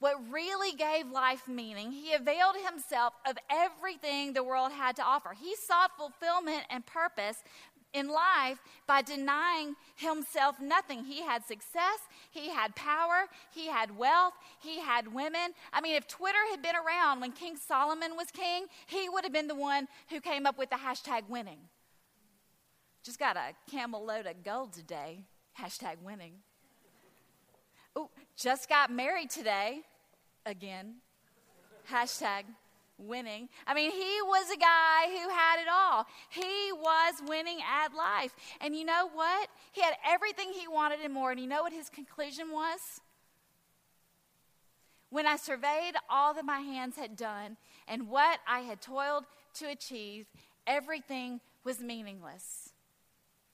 what 0.00 0.16
really 0.30 0.76
gave 0.76 1.10
life 1.10 1.48
meaning, 1.48 1.90
he 1.90 2.12
availed 2.12 2.54
himself 2.64 3.14
of 3.28 3.36
everything 3.50 4.32
the 4.32 4.44
world 4.44 4.70
had 4.72 4.94
to 4.96 5.02
offer. 5.02 5.34
He 5.38 5.56
sought 5.56 5.96
fulfillment 5.96 6.64
and 6.70 6.86
purpose 6.86 7.42
in 7.92 8.08
life 8.08 8.58
by 8.86 9.02
denying 9.02 9.74
himself 9.96 10.60
nothing. 10.60 11.04
He 11.04 11.22
had 11.22 11.44
success, 11.44 12.00
he 12.30 12.50
had 12.50 12.76
power, 12.76 13.26
he 13.52 13.66
had 13.66 13.96
wealth, 13.96 14.34
he 14.60 14.78
had 14.78 15.12
women. 15.12 15.52
I 15.72 15.80
mean, 15.80 15.96
if 15.96 16.06
Twitter 16.06 16.38
had 16.50 16.62
been 16.62 16.76
around 16.76 17.20
when 17.20 17.32
King 17.32 17.56
Solomon 17.56 18.14
was 18.14 18.30
king, 18.30 18.66
he 18.86 19.08
would 19.08 19.24
have 19.24 19.32
been 19.32 19.48
the 19.48 19.54
one 19.54 19.88
who 20.10 20.20
came 20.20 20.46
up 20.46 20.58
with 20.58 20.70
the 20.70 20.76
hashtag 20.76 21.28
winning. 21.28 21.58
Just 23.02 23.18
got 23.18 23.36
a 23.36 23.54
camel 23.70 24.04
load 24.04 24.26
of 24.26 24.44
gold 24.44 24.72
today, 24.72 25.24
hashtag 25.58 25.96
winning. 26.02 26.34
Oh, 27.98 28.10
just 28.36 28.68
got 28.68 28.92
married 28.92 29.28
today, 29.28 29.80
again, 30.46 30.94
hashtag 31.90 32.44
winning. 32.96 33.48
I 33.66 33.74
mean, 33.74 33.90
he 33.90 34.22
was 34.22 34.50
a 34.52 34.56
guy 34.56 35.06
who 35.08 35.28
had 35.28 35.60
it 35.60 35.68
all. 35.68 36.06
He 36.30 36.72
was 36.72 37.14
winning 37.26 37.58
at 37.60 37.94
life. 37.94 38.34
And 38.60 38.76
you 38.76 38.84
know 38.84 39.08
what? 39.12 39.48
He 39.72 39.80
had 39.80 39.94
everything 40.08 40.52
he 40.52 40.68
wanted 40.68 41.00
and 41.02 41.12
more. 41.12 41.32
And 41.32 41.40
you 41.40 41.48
know 41.48 41.62
what 41.62 41.72
his 41.72 41.88
conclusion 41.88 42.52
was? 42.52 43.00
When 45.10 45.26
I 45.26 45.36
surveyed 45.36 45.94
all 46.08 46.34
that 46.34 46.44
my 46.44 46.60
hands 46.60 46.96
had 46.96 47.16
done 47.16 47.56
and 47.88 48.08
what 48.08 48.38
I 48.46 48.60
had 48.60 48.80
toiled 48.80 49.24
to 49.54 49.68
achieve, 49.68 50.26
everything 50.66 51.40
was 51.64 51.80
meaningless. 51.80 52.74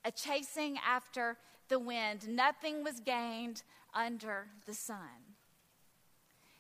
A 0.05 0.11
chasing 0.11 0.79
after 0.87 1.39
the 1.69 1.79
wind, 1.79 2.29
nothing 2.29 2.85
was 2.85 3.01
gained 3.01 3.63
under 3.95 4.47
the 4.67 4.75
sun. 4.75 5.35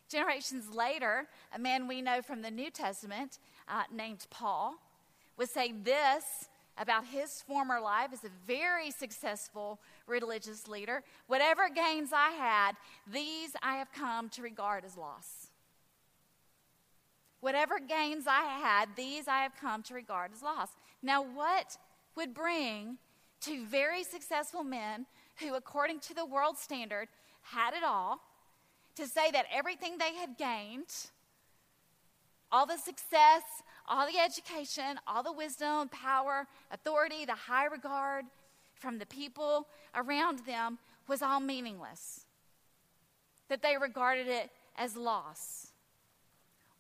Generations 0.09 0.75
later, 0.75 1.27
a 1.55 1.59
man 1.59 1.89
we 1.89 2.01
know 2.01 2.23
from 2.23 2.43
the 2.43 2.51
New 2.51 2.71
Testament 2.71 3.39
uh, 3.69 3.83
named 3.93 4.27
Paul 4.31 4.75
would 5.37 5.51
say 5.51 5.73
this 5.73 6.25
about 6.77 7.07
his 7.07 7.43
former 7.43 7.81
life 7.81 8.11
as 8.13 8.25
a 8.25 8.31
very 8.47 8.91
successful 8.91 9.81
religious 10.07 10.69
leader 10.69 11.03
Whatever 11.27 11.69
gains 11.69 12.11
I 12.13 12.31
had, 12.31 12.73
these 13.11 13.51
I 13.63 13.77
have 13.77 13.93
come 13.93 14.29
to 14.31 14.43
regard 14.43 14.85
as 14.85 14.97
loss. 14.97 15.49
Whatever 17.41 17.79
gains 17.79 18.25
I 18.27 18.43
had, 18.43 18.89
these 18.97 19.29
I 19.29 19.43
have 19.43 19.53
come 19.61 19.83
to 19.85 19.95
regard 19.95 20.33
as 20.33 20.43
loss. 20.43 20.71
Now, 21.03 21.23
what 21.23 21.77
would 22.17 22.33
bring 22.33 22.99
two 23.41 23.67
very 23.67 24.03
successful 24.03 24.65
men 24.65 25.07
who, 25.37 25.55
according 25.55 26.01
to 26.01 26.15
the 26.15 26.25
world 26.25 26.57
standard, 26.57 27.09
had 27.45 27.75
it 27.75 27.85
all? 27.85 28.21
to 28.97 29.07
say 29.07 29.31
that 29.33 29.47
everything 29.53 29.99
they 29.99 30.15
had 30.15 30.37
gained, 30.39 31.11
all 32.53 32.67
the 32.67 32.77
success, 32.77 33.43
all 33.89 34.07
the 34.07 34.19
education, 34.19 34.99
all 35.07 35.23
the 35.23 35.33
wisdom, 35.33 35.89
power, 35.89 36.47
authority, 36.71 37.25
the 37.25 37.35
high 37.35 37.67
regard 37.67 38.25
from 38.75 38.99
the 38.99 39.07
people 39.07 39.67
around 39.95 40.41
them 40.47 40.79
was 41.09 41.23
all 41.23 41.41
meaningless. 41.41 42.27
That 43.49 43.63
they 43.63 43.77
regarded 43.77 44.29
it 44.29 44.51
as 44.77 44.97
loss. 44.97 45.69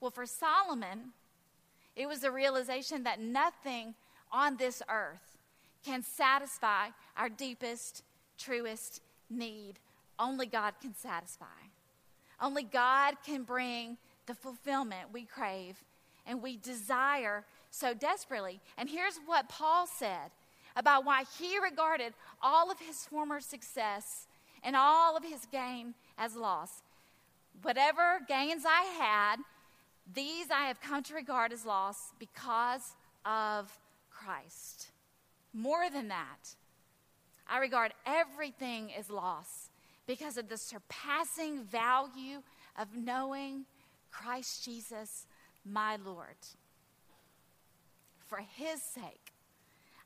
Well, 0.00 0.10
for 0.10 0.26
Solomon, 0.26 1.12
it 1.96 2.06
was 2.06 2.24
a 2.24 2.30
realization 2.30 3.02
that 3.04 3.20
nothing 3.20 3.94
on 4.32 4.56
this 4.56 4.82
earth 4.88 5.38
can 5.84 6.02
satisfy 6.02 6.88
our 7.16 7.28
deepest, 7.28 8.02
truest 8.38 9.00
need. 9.28 9.74
Only 10.18 10.46
God 10.46 10.74
can 10.80 10.94
satisfy. 10.94 11.46
Only 12.40 12.62
God 12.62 13.16
can 13.24 13.42
bring 13.42 13.96
the 14.26 14.34
fulfillment 14.34 15.12
we 15.12 15.24
crave 15.24 15.82
and 16.26 16.42
we 16.42 16.56
desire 16.56 17.44
so 17.70 17.94
desperately. 17.94 18.60
And 18.78 18.88
here's 18.88 19.18
what 19.26 19.48
Paul 19.48 19.86
said 19.86 20.30
about 20.76 21.04
why 21.04 21.24
he 21.38 21.58
regarded 21.58 22.14
all 22.42 22.70
of 22.70 22.80
his 22.80 23.04
former 23.04 23.40
success 23.40 24.26
and 24.62 24.74
all 24.74 25.16
of 25.16 25.24
his 25.24 25.46
gain 25.50 25.94
as 26.18 26.34
loss. 26.36 26.82
Whatever 27.62 28.20
gains 28.26 28.64
I 28.66 28.82
had, 28.98 29.36
these 30.12 30.50
I 30.50 30.66
have 30.66 30.80
come 30.80 31.02
to 31.04 31.14
regard 31.14 31.52
as 31.52 31.64
loss 31.64 32.12
because 32.18 32.94
of 33.24 33.78
Christ. 34.10 34.90
More 35.52 35.88
than 35.90 36.08
that, 36.08 36.56
I 37.48 37.58
regard 37.58 37.92
everything 38.06 38.92
as 38.94 39.10
loss 39.10 39.63
because 40.06 40.36
of 40.36 40.48
the 40.48 40.56
surpassing 40.58 41.64
value 41.64 42.42
of 42.78 42.96
knowing 42.96 43.64
Christ 44.10 44.64
Jesus, 44.64 45.26
my 45.64 45.96
Lord. 45.96 46.36
For 48.26 48.38
his 48.38 48.82
sake, 48.82 49.32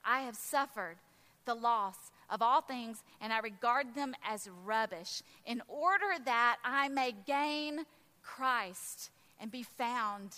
I 0.05 0.21
have 0.21 0.37
suffered 0.37 0.97
the 1.45 1.55
loss 1.55 1.97
of 2.31 2.43
all 2.43 2.61
things, 2.61 3.03
and 3.21 3.33
I 3.33 3.39
regard 3.39 3.95
them 3.95 4.15
as 4.27 4.49
rubbish, 4.65 5.23
in 5.47 5.63
order 5.67 6.23
that 6.25 6.59
I 6.65 6.89
may 6.89 7.15
gain 7.27 7.85
Christ 8.23 9.11
and 9.41 9.51
be 9.51 9.63
found 9.63 10.37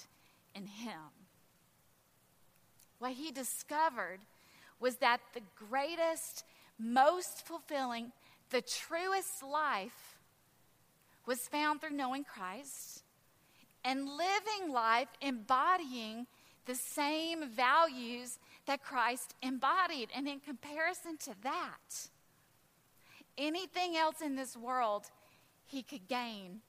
in 0.55 0.67
him. 0.67 1.11
What 2.99 3.13
he 3.13 3.33
discovered 3.33 4.21
was 4.79 4.97
that 4.97 5.21
the 5.35 5.43
greatest, 5.69 6.45
most 6.79 7.47
fulfilling, 7.47 8.13
the 8.51 8.63
truest 8.63 9.43
life 9.43 10.19
was 11.27 11.41
found 11.41 11.81
through 11.81 11.97
knowing 11.97 12.25
Christ 12.25 13.03
and 13.85 14.07
living 14.07 14.73
life 14.73 15.09
embodying 15.21 16.27
the 16.67 16.75
same 16.75 17.49
values 17.49 18.39
that 18.67 18.83
Christ 18.83 19.35
embodied. 19.43 20.09
And 20.15 20.29
in 20.29 20.41
comparison 20.41 21.17
to 21.19 21.35
that, 21.43 22.09
anything 23.39 23.97
else 23.97 24.21
in 24.21 24.37
this 24.37 24.57
world 24.57 25.07
he 25.67 25.83
could 25.83 26.09
gain 26.09 26.61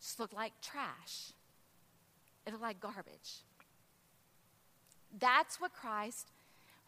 just 0.00 0.20
looked 0.20 0.34
like 0.34 0.52
trash. 0.60 1.32
It 2.46 2.52
looked 2.52 2.62
like 2.62 2.80
garbage. 2.80 3.42
That's 5.18 5.60
what 5.60 5.72
Christ 5.72 6.28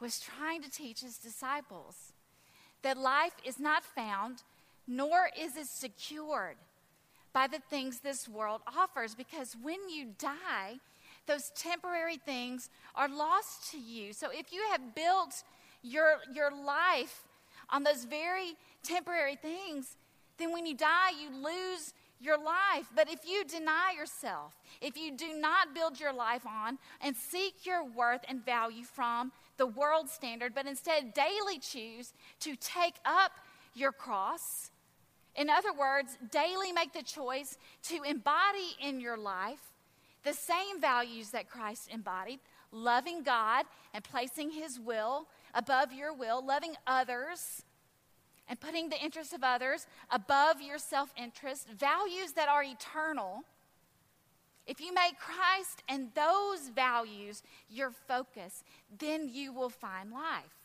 was 0.01 0.21
trying 0.21 0.63
to 0.63 0.71
teach 0.71 1.01
his 1.01 1.19
disciples 1.19 2.13
that 2.83 2.97
life 2.97 3.35
is 3.45 3.59
not 3.59 3.85
found, 3.85 4.43
nor 4.87 5.31
is 5.39 5.57
it 5.57 5.67
secured 5.67 6.57
by 7.33 7.47
the 7.47 7.61
things 7.71 8.01
this 8.01 8.29
world 8.29 8.61
offers. 8.77 9.15
Because 9.15 9.57
when 9.63 9.89
you 9.89 10.09
die, 10.19 10.79
those 11.27 11.51
temporary 11.55 12.17
things 12.17 12.71
are 12.95 13.09
lost 13.09 13.71
to 13.71 13.79
you. 13.79 14.13
So 14.13 14.29
if 14.33 14.53
you 14.53 14.63
have 14.71 14.95
built 14.95 15.45
your, 15.83 16.17
your 16.35 16.51
life 16.51 17.23
on 17.69 17.85
those 17.85 18.05
very 18.05 18.55
temporary 18.83 19.37
things, 19.37 19.97
then 20.39 20.53
when 20.53 20.67
you 20.67 20.75
die, 20.75 21.11
you 21.21 21.31
lose 21.31 21.93
your 22.21 22.39
life. 22.39 22.87
But 22.95 23.11
if 23.11 23.21
you 23.27 23.45
deny 23.45 23.93
yourself, 23.97 24.55
if 24.81 24.97
you 24.97 25.17
do 25.17 25.39
not 25.39 25.75
build 25.75 25.99
your 25.99 26.13
life 26.13 26.47
on 26.47 26.79
and 27.01 27.17
seek 27.17 27.65
your 27.65 27.85
worth 27.85 28.23
and 28.29 28.45
value 28.45 28.85
from 28.85 29.33
the 29.57 29.67
world 29.67 30.09
standard, 30.09 30.55
but 30.55 30.67
instead 30.67 31.15
daily 31.15 31.59
choose 31.59 32.13
to 32.41 32.57
take 32.57 32.97
up 33.05 33.33
your 33.75 33.93
cross. 33.93 34.71
In 35.37 35.49
other 35.49 35.73
words, 35.73 36.19
daily 36.31 36.73
make 36.73 36.93
the 36.93 37.03
choice 37.03 37.57
to 37.85 38.03
embody 38.03 38.77
in 38.81 39.01
your 39.01 39.17
life 39.17 39.73
the 40.23 40.35
same 40.35 40.81
values 40.81 41.31
that 41.31 41.49
Christ 41.49 41.89
embodied 41.91 42.41
loving 42.73 43.23
God 43.23 43.65
and 43.95 44.05
placing 44.05 44.51
His 44.51 44.79
will 44.79 45.27
above 45.55 45.93
your 45.93 46.13
will, 46.13 46.45
loving 46.45 46.75
others 46.87 47.63
and 48.51 48.61
putting 48.61 48.89
the 48.89 49.03
interests 49.03 49.33
of 49.33 49.45
others 49.45 49.87
above 50.11 50.61
your 50.61 50.77
self 50.77 51.11
interest, 51.17 51.69
values 51.71 52.33
that 52.33 52.49
are 52.49 52.65
eternal. 52.65 53.45
If 54.67 54.81
you 54.81 54.93
make 54.93 55.19
Christ 55.19 55.83
and 55.89 56.09
those 56.15 56.69
values 56.69 57.43
your 57.71 57.91
focus, 57.91 58.65
then 58.99 59.31
you 59.33 59.53
will 59.53 59.71
find 59.71 60.11
life. 60.11 60.57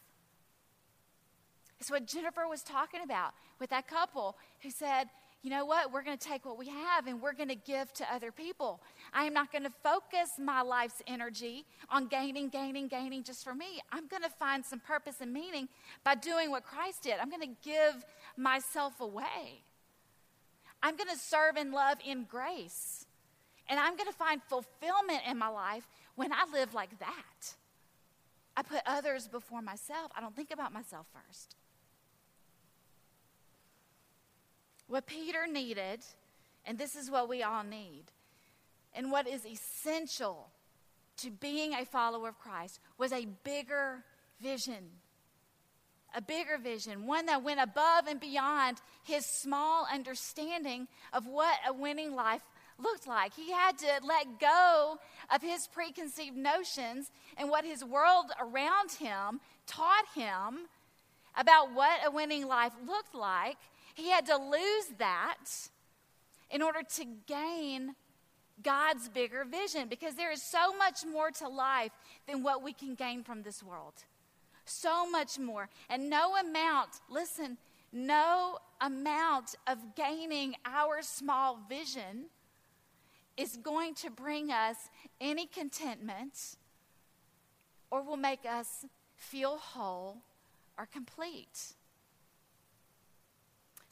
It's 1.79 1.91
what 1.91 2.07
Jennifer 2.07 2.47
was 2.47 2.63
talking 2.63 3.01
about 3.03 3.33
with 3.59 3.69
that 3.69 3.87
couple 3.87 4.35
who 4.61 4.71
said, 4.71 5.07
you 5.45 5.51
know 5.51 5.63
what? 5.63 5.93
We're 5.93 6.01
going 6.01 6.17
to 6.17 6.27
take 6.27 6.43
what 6.43 6.57
we 6.57 6.67
have 6.69 7.05
and 7.05 7.21
we're 7.21 7.35
going 7.35 7.49
to 7.49 7.55
give 7.55 7.93
to 7.93 8.11
other 8.11 8.31
people. 8.31 8.81
I 9.13 9.25
am 9.25 9.33
not 9.35 9.51
going 9.51 9.63
to 9.63 9.71
focus 9.83 10.39
my 10.39 10.63
life's 10.63 11.03
energy 11.05 11.65
on 11.87 12.07
gaining, 12.07 12.49
gaining, 12.49 12.87
gaining 12.87 13.23
just 13.23 13.43
for 13.43 13.53
me. 13.53 13.79
I'm 13.91 14.07
going 14.07 14.23
to 14.23 14.29
find 14.29 14.65
some 14.65 14.79
purpose 14.79 15.17
and 15.21 15.31
meaning 15.31 15.69
by 16.03 16.15
doing 16.15 16.49
what 16.49 16.63
Christ 16.63 17.03
did. 17.03 17.17
I'm 17.21 17.29
going 17.29 17.43
to 17.43 17.55
give 17.63 18.03
myself 18.35 18.99
away. 18.99 19.61
I'm 20.81 20.95
going 20.95 21.11
to 21.11 21.17
serve 21.17 21.57
and 21.57 21.71
love 21.71 21.99
in 22.03 22.23
grace. 22.23 23.05
And 23.69 23.79
I'm 23.79 23.95
going 23.97 24.09
to 24.09 24.17
find 24.17 24.41
fulfillment 24.49 25.21
in 25.29 25.37
my 25.37 25.49
life 25.49 25.87
when 26.15 26.33
I 26.33 26.45
live 26.51 26.73
like 26.73 26.97
that. 26.97 27.53
I 28.57 28.63
put 28.63 28.81
others 28.87 29.27
before 29.27 29.61
myself. 29.61 30.11
I 30.17 30.21
don't 30.21 30.35
think 30.35 30.49
about 30.51 30.73
myself 30.73 31.05
first. 31.13 31.55
What 34.87 35.07
Peter 35.07 35.47
needed, 35.47 36.01
and 36.65 36.77
this 36.77 36.95
is 36.95 37.09
what 37.09 37.27
we 37.27 37.43
all 37.43 37.63
need, 37.63 38.03
and 38.93 39.11
what 39.11 39.27
is 39.27 39.45
essential 39.45 40.47
to 41.17 41.31
being 41.31 41.73
a 41.73 41.85
follower 41.85 42.29
of 42.29 42.39
Christ, 42.39 42.79
was 42.97 43.11
a 43.11 43.25
bigger 43.43 44.03
vision. 44.41 44.89
A 46.13 46.21
bigger 46.21 46.57
vision, 46.57 47.07
one 47.07 47.25
that 47.25 47.43
went 47.43 47.59
above 47.59 48.07
and 48.07 48.19
beyond 48.19 48.77
his 49.03 49.25
small 49.25 49.87
understanding 49.91 50.87
of 51.11 51.25
what 51.25 51.57
a 51.67 51.73
winning 51.73 52.15
life 52.15 52.41
looked 52.77 53.07
like. 53.07 53.33
He 53.33 53.51
had 53.51 53.77
to 53.79 53.99
let 54.03 54.39
go 54.39 54.97
of 55.33 55.41
his 55.41 55.67
preconceived 55.67 56.37
notions 56.37 57.11
and 57.37 57.49
what 57.49 57.65
his 57.65 57.83
world 57.83 58.25
around 58.39 58.91
him 58.91 59.41
taught 59.67 60.05
him 60.13 60.67
about 61.37 61.73
what 61.73 61.99
a 62.05 62.11
winning 62.11 62.47
life 62.47 62.73
looked 62.85 63.13
like 63.13 63.57
he 63.95 64.09
had 64.09 64.25
to 64.27 64.35
lose 64.37 64.85
that 64.99 65.45
in 66.51 66.61
order 66.61 66.81
to 66.95 67.05
gain 67.27 67.95
God's 68.61 69.09
bigger 69.09 69.43
vision 69.43 69.87
because 69.89 70.15
there 70.15 70.31
is 70.31 70.43
so 70.43 70.75
much 70.77 71.05
more 71.05 71.31
to 71.31 71.47
life 71.47 71.91
than 72.27 72.43
what 72.43 72.61
we 72.61 72.73
can 72.73 72.95
gain 72.95 73.23
from 73.23 73.41
this 73.41 73.63
world. 73.63 73.93
So 74.65 75.09
much 75.09 75.39
more. 75.39 75.69
And 75.89 76.09
no 76.09 76.35
amount, 76.35 76.89
listen, 77.09 77.57
no 77.91 78.59
amount 78.81 79.55
of 79.67 79.95
gaining 79.95 80.55
our 80.65 81.01
small 81.01 81.59
vision 81.67 82.25
is 83.37 83.57
going 83.57 83.95
to 83.95 84.09
bring 84.09 84.51
us 84.51 84.75
any 85.19 85.45
contentment 85.45 86.57
or 87.91 88.01
will 88.01 88.17
make 88.17 88.45
us 88.45 88.85
feel 89.15 89.57
whole 89.57 90.17
or 90.77 90.85
complete. 90.91 91.73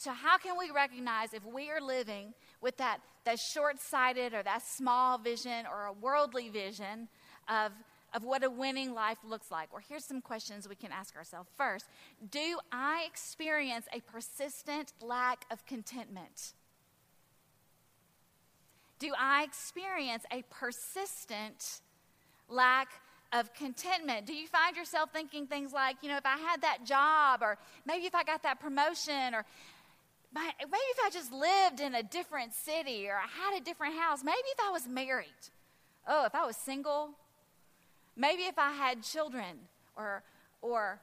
So, 0.04 0.12
how 0.12 0.38
can 0.38 0.58
we 0.60 0.70
recognize 0.70 1.34
if 1.34 1.46
we 1.46 1.70
are 1.70 1.80
living 1.80 2.34
with 2.60 2.76
that, 2.76 2.98
that 3.24 3.40
short 3.40 3.80
sighted 3.80 4.34
or 4.34 4.44
that 4.44 4.62
small 4.62 5.18
vision 5.18 5.66
or 5.66 5.86
a 5.86 5.94
worldly 5.94 6.50
vision 6.50 7.08
of, 7.48 7.72
of 8.14 8.26
what 8.26 8.44
a 8.44 8.50
winning 8.50 8.94
life 8.94 9.20
looks 9.26 9.50
like? 9.50 9.72
Well, 9.72 9.82
here's 9.88 10.04
some 10.04 10.20
questions 10.20 10.68
we 10.68 10.76
can 10.76 10.92
ask 10.92 11.16
ourselves. 11.16 11.48
First, 11.56 11.86
do 12.30 12.60
I 12.70 13.06
experience 13.08 13.86
a 13.94 14.02
persistent 14.02 14.92
lack 15.00 15.46
of 15.50 15.66
contentment? 15.66 16.52
Do 19.00 19.14
I 19.18 19.44
experience 19.44 20.26
a 20.34 20.44
persistent 20.50 21.80
lack 22.50 22.89
of 23.32 23.54
contentment? 23.54 24.26
Do 24.26 24.34
you 24.34 24.48
find 24.48 24.76
yourself 24.76 25.12
thinking 25.12 25.48
things 25.48 25.74
like, 25.74 25.96
you 26.02 26.10
know, 26.10 26.18
if 26.18 26.26
I 26.26 26.38
had 26.38 26.62
that 26.62 26.86
job, 26.86 27.42
or 27.42 27.58
maybe 27.86 28.06
if 28.06 28.13
I 28.13 28.24
got 28.24 28.44
that 28.44 28.60
promotion, 28.60 29.34
or 29.34 29.46
maybe 30.34 30.54
if 30.60 30.98
I 31.06 31.10
just 31.12 31.32
lived 31.32 31.80
in 31.80 31.96
a 31.96 32.04
different 32.04 32.54
city 32.54 33.08
or 33.08 33.15
I 33.15 33.28
had 33.28 33.62
a 33.62 33.63
different 33.63 33.96
house, 33.96 34.24
maybe 34.24 34.38
if 34.52 34.60
I 34.65 34.72
was 34.72 34.88
married, 34.88 35.28
oh, 36.08 36.26
if 36.26 36.36
I 36.36 36.46
was 36.46 36.58
single, 36.58 37.12
maybe 38.15 38.43
if 38.43 38.58
I 38.58 38.72
had 38.72 39.04
children, 39.04 39.60
or, 39.96 40.24
or 40.62 41.00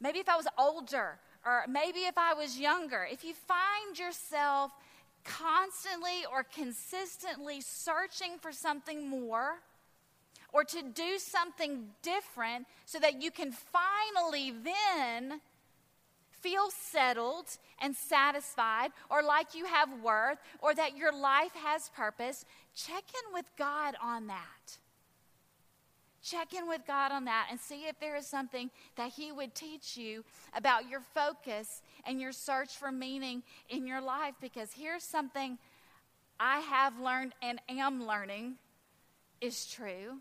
maybe 0.00 0.18
if 0.18 0.28
I 0.28 0.36
was 0.36 0.46
older, 0.58 1.18
or 1.44 1.64
maybe 1.68 2.00
if 2.00 2.16
I 2.16 2.34
was 2.34 2.58
younger, 2.58 3.06
if 3.10 3.24
you 3.24 3.34
find 3.34 3.98
yourself 3.98 4.72
constantly 5.24 6.24
or 6.30 6.42
consistently 6.42 7.60
searching 7.60 8.38
for 8.40 8.52
something 8.52 9.08
more, 9.08 9.56
or 10.52 10.62
to 10.62 10.82
do 10.82 11.18
something 11.18 11.88
different 12.02 12.66
so 12.86 12.98
that 13.00 13.20
you 13.20 13.30
can 13.30 13.52
finally 13.52 14.52
then 14.62 15.40
feel 16.44 16.70
settled 16.70 17.46
and 17.80 17.96
satisfied 17.96 18.90
or 19.10 19.22
like 19.22 19.54
you 19.54 19.64
have 19.64 19.88
worth 20.02 20.38
or 20.60 20.74
that 20.74 20.94
your 20.94 21.10
life 21.12 21.54
has 21.54 21.88
purpose, 21.96 22.44
check 22.76 23.02
in 23.02 23.32
with 23.32 23.46
God 23.56 23.94
on 24.02 24.26
that. 24.26 24.78
Check 26.22 26.52
in 26.54 26.68
with 26.68 26.82
God 26.86 27.12
on 27.12 27.24
that 27.24 27.48
and 27.50 27.58
see 27.58 27.86
if 27.86 27.98
there 27.98 28.16
is 28.16 28.26
something 28.26 28.70
that 28.96 29.12
He 29.12 29.32
would 29.32 29.54
teach 29.54 29.96
you 29.96 30.24
about 30.54 30.88
your 30.88 31.00
focus 31.00 31.82
and 32.06 32.20
your 32.20 32.32
search 32.32 32.76
for 32.76 32.92
meaning 32.92 33.42
in 33.68 33.86
your 33.86 34.00
life. 34.00 34.34
Because 34.40 34.70
here's 34.72 35.02
something 35.02 35.58
I 36.38 36.60
have 36.60 36.98
learned 36.98 37.34
and 37.42 37.60
am 37.68 38.06
learning 38.06 38.54
is 39.40 39.66
true. 39.66 40.18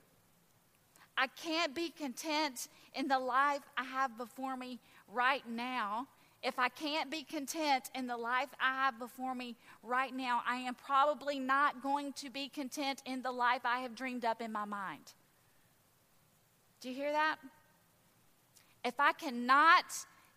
I 1.17 1.27
can't 1.27 1.73
be 1.75 1.89
content 1.89 2.67
in 2.95 3.07
the 3.07 3.19
life 3.19 3.61
I 3.77 3.83
have 3.83 4.17
before 4.17 4.57
me 4.57 4.79
right 5.07 5.47
now, 5.47 6.07
if 6.43 6.59
I 6.59 6.67
can't 6.67 7.09
be 7.09 7.23
content 7.23 7.89
in 7.95 8.05
the 8.05 8.17
life 8.17 8.49
I 8.59 8.73
have 8.83 8.99
before 8.99 9.33
me 9.33 9.55
right 9.81 10.13
now, 10.13 10.41
I 10.45 10.57
am 10.57 10.75
probably 10.75 11.39
not 11.39 11.81
going 11.81 12.11
to 12.13 12.29
be 12.29 12.49
content 12.49 13.01
in 13.05 13.21
the 13.21 13.31
life 13.31 13.61
I 13.63 13.79
have 13.79 13.95
dreamed 13.95 14.25
up 14.25 14.41
in 14.41 14.51
my 14.51 14.65
mind. 14.65 15.13
Do 16.81 16.89
you 16.89 16.95
hear 16.95 17.13
that? 17.13 17.37
If 18.83 18.99
I 18.99 19.13
cannot 19.13 19.85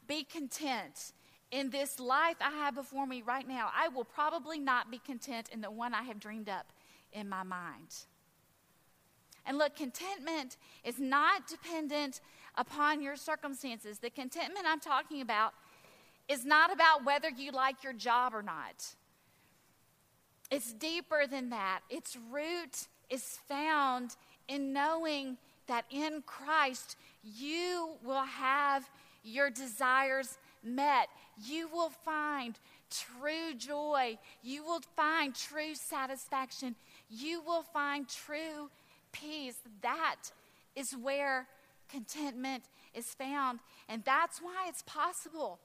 be 0.07 0.23
content 0.23 1.12
in 1.51 1.71
this 1.71 1.99
life 1.99 2.37
I 2.40 2.51
have 2.51 2.77
before 2.77 3.07
me 3.07 3.23
right 3.23 3.47
now, 3.47 3.71
I 3.77 3.88
will 3.88 4.05
probably 4.05 4.61
not 4.61 4.92
be 4.92 4.99
content 4.99 5.49
in 5.53 5.61
the 5.61 5.71
one 5.73 5.92
I 5.92 6.03
have 6.03 6.21
dreamed 6.21 6.49
up 6.49 6.73
in 7.12 7.29
my 7.29 7.42
mind. 7.42 7.95
And 9.45 9.59
look, 9.59 9.75
contentment 9.75 10.57
is 10.85 11.01
not 11.01 11.49
dependent 11.49 12.21
upon 12.57 13.03
your 13.03 13.16
circumstances. 13.16 13.99
The 13.99 14.11
contentment 14.11 14.66
I'm 14.69 14.81
talking 14.81 15.21
about 15.21 15.55
is 16.29 16.45
not 16.45 16.73
about 16.73 17.05
whether 17.05 17.29
you 17.29 17.53
like 17.53 17.85
your 17.85 17.93
job 17.93 18.35
or 18.35 18.43
not. 18.43 18.95
It's 20.51 20.73
deeper 20.73 21.27
than 21.27 21.51
that. 21.51 21.81
Its 21.91 22.17
root 22.31 22.89
is 23.11 23.39
found 23.49 24.17
in 24.49 24.73
knowing 24.73 25.39
that 25.67 25.85
in 25.91 26.23
Christ 26.27 26.97
you 27.23 27.91
will 28.05 28.25
have 28.25 28.89
your 29.25 29.51
desires 29.51 30.39
met. 30.62 31.09
You 31.45 31.69
will 31.69 31.91
find 31.91 32.59
true 32.91 33.55
joy. 33.57 34.19
You 34.43 34.65
will 34.65 34.83
find 34.95 35.35
true 35.35 35.75
satisfaction. 35.75 36.77
You 37.11 37.43
will 37.45 37.62
find 37.62 38.09
true 38.09 38.71
peace. 39.12 39.57
That 39.83 40.17
is 40.77 40.93
where 40.93 41.47
contentment 41.89 42.65
is 42.95 43.07
found. 43.07 43.61
And 43.89 44.03
that's 44.05 44.41
why 44.41 44.67
it's 44.69 44.83
possible. 44.83 45.59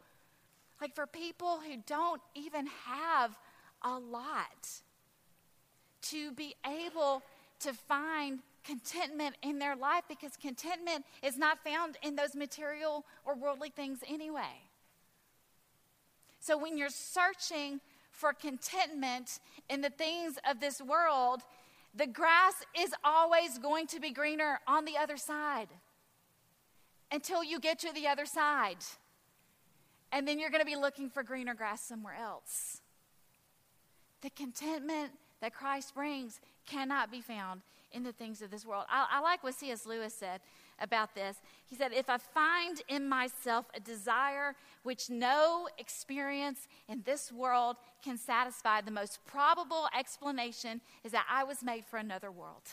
Like 0.81 0.95
for 0.95 1.05
people 1.05 1.61
who 1.65 1.77
don't 1.85 2.21
even 2.35 2.67
have 2.85 3.37
a 3.83 3.97
lot, 3.97 4.81
to 6.03 6.31
be 6.31 6.55
able 6.65 7.21
to 7.59 7.73
find 7.73 8.39
contentment 8.63 9.35
in 9.41 9.59
their 9.59 9.75
life 9.75 10.03
because 10.07 10.35
contentment 10.35 11.05
is 11.23 11.37
not 11.37 11.63
found 11.63 11.97
in 12.03 12.15
those 12.15 12.35
material 12.35 13.05
or 13.25 13.35
worldly 13.35 13.69
things 13.69 13.99
anyway. 14.07 14.61
So 16.39 16.57
when 16.57 16.77
you're 16.77 16.89
searching 16.89 17.79
for 18.11 18.33
contentment 18.33 19.39
in 19.69 19.81
the 19.81 19.89
things 19.89 20.37
of 20.49 20.59
this 20.59 20.81
world, 20.81 21.41
the 21.95 22.07
grass 22.07 22.53
is 22.77 22.93
always 23.03 23.57
going 23.57 23.87
to 23.87 23.99
be 23.99 24.11
greener 24.11 24.59
on 24.67 24.85
the 24.85 24.97
other 24.97 25.17
side 25.17 25.67
until 27.11 27.43
you 27.43 27.59
get 27.59 27.79
to 27.79 27.93
the 27.93 28.07
other 28.07 28.25
side. 28.25 28.77
And 30.11 30.27
then 30.27 30.39
you're 30.39 30.49
going 30.49 30.61
to 30.61 30.65
be 30.65 30.75
looking 30.75 31.09
for 31.09 31.23
greener 31.23 31.53
grass 31.53 31.81
somewhere 31.81 32.15
else. 32.15 32.81
The 34.21 34.29
contentment 34.31 35.11
that 35.41 35.53
Christ 35.53 35.95
brings 35.95 36.39
cannot 36.67 37.11
be 37.11 37.21
found 37.21 37.61
in 37.91 38.03
the 38.03 38.11
things 38.11 38.41
of 38.41 38.51
this 38.51 38.65
world. 38.65 38.85
I, 38.89 39.07
I, 39.11 39.19
like 39.21 39.43
what 39.43 39.55
C.S. 39.55 39.85
Lewis 39.85 40.13
said 40.13 40.41
about 40.79 41.13
this. 41.13 41.37
He 41.65 41.75
said, 41.75 41.91
If 41.93 42.09
I 42.09 42.17
find 42.17 42.81
in 42.87 43.07
myself 43.07 43.65
a 43.75 43.79
desire 43.79 44.55
which 44.83 45.09
no 45.09 45.67
experience 45.77 46.67
in 46.87 47.01
this 47.05 47.31
world 47.31 47.77
can 48.03 48.17
satisfy, 48.17 48.81
the 48.81 48.91
most 48.91 49.19
probable 49.25 49.87
explanation 49.97 50.81
is 51.03 51.11
that 51.11 51.25
I 51.29 51.43
was 51.43 51.63
made 51.63 51.85
for 51.85 51.97
another 51.97 52.31
world. 52.31 52.63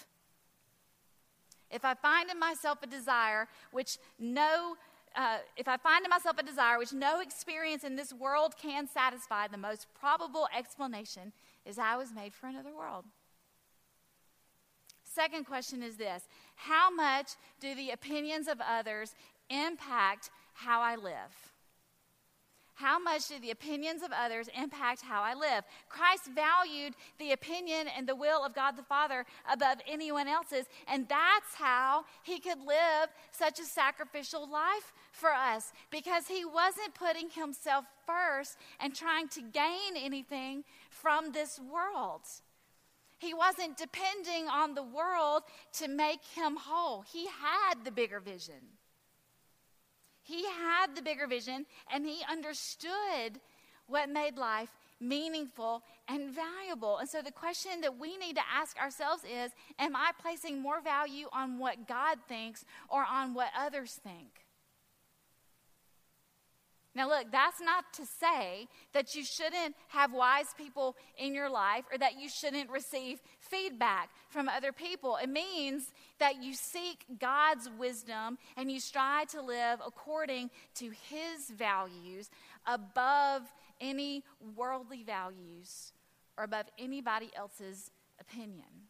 If 1.70 1.85
I 1.85 1.94
find 1.94 2.31
in 2.31 2.38
myself 2.38 2.79
a 2.83 2.87
desire 2.87 3.46
which 3.72 3.98
no 4.18 4.77
uh, 5.16 5.38
if 5.57 5.68
I 5.68 5.77
find 5.77 6.05
in 6.05 6.11
myself 6.11 6.38
a 6.38 6.42
desire 6.42 6.79
which 6.79 6.92
no 6.92 7.21
experience 7.21 7.85
in 7.85 7.97
this 7.97 8.12
world 8.12 8.55
can 8.61 8.87
satisfy, 8.87 9.49
the 9.49 9.59
most 9.59 9.87
probable 9.99 10.49
explanation 10.57 11.33
is 11.64 11.79
I 11.79 11.97
was 11.97 12.12
made 12.12 12.35
for 12.35 12.47
another 12.47 12.75
world. 12.75 13.05
Second 15.05 15.47
question 15.47 15.83
is 15.83 15.97
this 15.97 16.25
How 16.55 16.90
much 16.90 17.33
do 17.61 17.75
the 17.75 17.90
opinions 17.90 18.49
of 18.49 18.61
others 18.61 19.14
impact 19.51 20.31
how 20.55 20.81
I 20.81 20.97
live? 20.97 21.47
How 22.78 23.00
much 23.00 23.26
do 23.26 23.40
the 23.40 23.50
opinions 23.50 24.04
of 24.04 24.12
others 24.12 24.48
impact 24.56 25.02
how 25.02 25.20
I 25.20 25.34
live? 25.34 25.64
Christ 25.88 26.30
valued 26.32 26.94
the 27.18 27.32
opinion 27.32 27.88
and 27.88 28.08
the 28.08 28.14
will 28.14 28.44
of 28.44 28.54
God 28.54 28.76
the 28.76 28.84
Father 28.84 29.26
above 29.52 29.78
anyone 29.84 30.28
else's, 30.28 30.66
and 30.86 31.08
that's 31.08 31.56
how 31.56 32.04
he 32.22 32.38
could 32.38 32.60
live 32.60 33.08
such 33.32 33.58
a 33.58 33.64
sacrificial 33.64 34.48
life 34.48 34.92
for 35.10 35.30
us 35.30 35.72
because 35.90 36.28
he 36.28 36.44
wasn't 36.44 36.94
putting 36.94 37.30
himself 37.30 37.84
first 38.06 38.56
and 38.78 38.94
trying 38.94 39.26
to 39.30 39.40
gain 39.40 39.96
anything 39.96 40.62
from 40.88 41.32
this 41.32 41.58
world. 41.58 42.22
He 43.18 43.34
wasn't 43.34 43.76
depending 43.76 44.46
on 44.46 44.76
the 44.76 44.84
world 44.84 45.42
to 45.78 45.88
make 45.88 46.24
him 46.24 46.54
whole. 46.56 47.02
He 47.02 47.26
had 47.26 47.84
the 47.84 47.90
bigger 47.90 48.20
vision. 48.20 48.77
He 50.28 50.44
had 50.44 50.94
the 50.94 51.00
bigger 51.00 51.26
vision 51.26 51.64
and 51.90 52.04
he 52.04 52.20
understood 52.30 53.40
what 53.86 54.10
made 54.10 54.36
life 54.36 54.68
meaningful 55.00 55.82
and 56.06 56.30
valuable. 56.30 56.98
And 56.98 57.08
so 57.08 57.22
the 57.22 57.32
question 57.32 57.80
that 57.80 57.98
we 57.98 58.18
need 58.18 58.36
to 58.36 58.42
ask 58.54 58.78
ourselves 58.78 59.22
is 59.24 59.52
Am 59.78 59.96
I 59.96 60.10
placing 60.20 60.60
more 60.60 60.82
value 60.82 61.28
on 61.32 61.58
what 61.58 61.88
God 61.88 62.18
thinks 62.28 62.66
or 62.90 63.06
on 63.10 63.32
what 63.32 63.48
others 63.58 63.98
think? 64.02 64.47
Now, 66.98 67.08
look, 67.08 67.30
that's 67.30 67.61
not 67.61 67.84
to 67.92 68.02
say 68.04 68.66
that 68.92 69.14
you 69.14 69.24
shouldn't 69.24 69.76
have 69.87 70.12
wise 70.12 70.48
people 70.58 70.96
in 71.16 71.32
your 71.32 71.48
life 71.48 71.84
or 71.92 71.98
that 71.98 72.20
you 72.20 72.28
shouldn't 72.28 72.68
receive 72.70 73.20
feedback 73.38 74.11
from 74.28 74.48
other 74.48 74.72
people. 74.72 75.16
It 75.22 75.28
means 75.28 75.92
that 76.18 76.42
you 76.42 76.54
seek 76.54 77.04
God's 77.20 77.70
wisdom 77.78 78.37
and 78.56 78.68
you 78.68 78.80
strive 78.80 79.28
to 79.28 79.40
live 79.40 79.78
according 79.87 80.50
to 80.74 80.87
His 80.87 81.48
values 81.56 82.30
above 82.66 83.42
any 83.80 84.24
worldly 84.56 85.04
values 85.04 85.92
or 86.37 86.42
above 86.42 86.66
anybody 86.80 87.30
else's 87.37 87.92
opinion. 88.18 88.88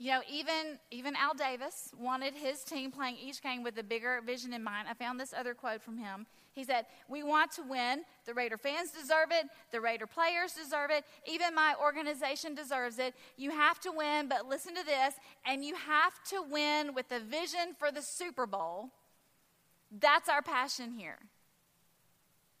You 0.00 0.12
know, 0.12 0.22
even, 0.32 0.78
even 0.90 1.14
Al 1.14 1.34
Davis 1.34 1.90
wanted 2.00 2.32
his 2.32 2.64
team 2.64 2.90
playing 2.90 3.18
each 3.22 3.42
game 3.42 3.62
with 3.62 3.76
a 3.76 3.82
bigger 3.82 4.22
vision 4.24 4.54
in 4.54 4.64
mind. 4.64 4.88
I 4.88 4.94
found 4.94 5.20
this 5.20 5.34
other 5.34 5.52
quote 5.52 5.82
from 5.82 5.98
him. 5.98 6.24
He 6.54 6.64
said, 6.64 6.86
We 7.06 7.22
want 7.22 7.52
to 7.52 7.62
win. 7.62 8.04
The 8.24 8.32
Raider 8.32 8.56
fans 8.56 8.92
deserve 8.92 9.28
it. 9.30 9.44
The 9.72 9.80
Raider 9.82 10.06
players 10.06 10.54
deserve 10.54 10.90
it. 10.90 11.04
Even 11.30 11.54
my 11.54 11.74
organization 11.78 12.54
deserves 12.54 12.98
it. 12.98 13.14
You 13.36 13.50
have 13.50 13.78
to 13.80 13.92
win, 13.92 14.26
but 14.26 14.48
listen 14.48 14.74
to 14.74 14.86
this, 14.86 15.16
and 15.44 15.62
you 15.62 15.74
have 15.74 16.14
to 16.30 16.42
win 16.50 16.94
with 16.94 17.12
a 17.12 17.20
vision 17.20 17.74
for 17.78 17.92
the 17.92 18.00
Super 18.00 18.46
Bowl. 18.46 18.88
That's 19.92 20.30
our 20.30 20.40
passion 20.40 20.92
here. 20.92 21.18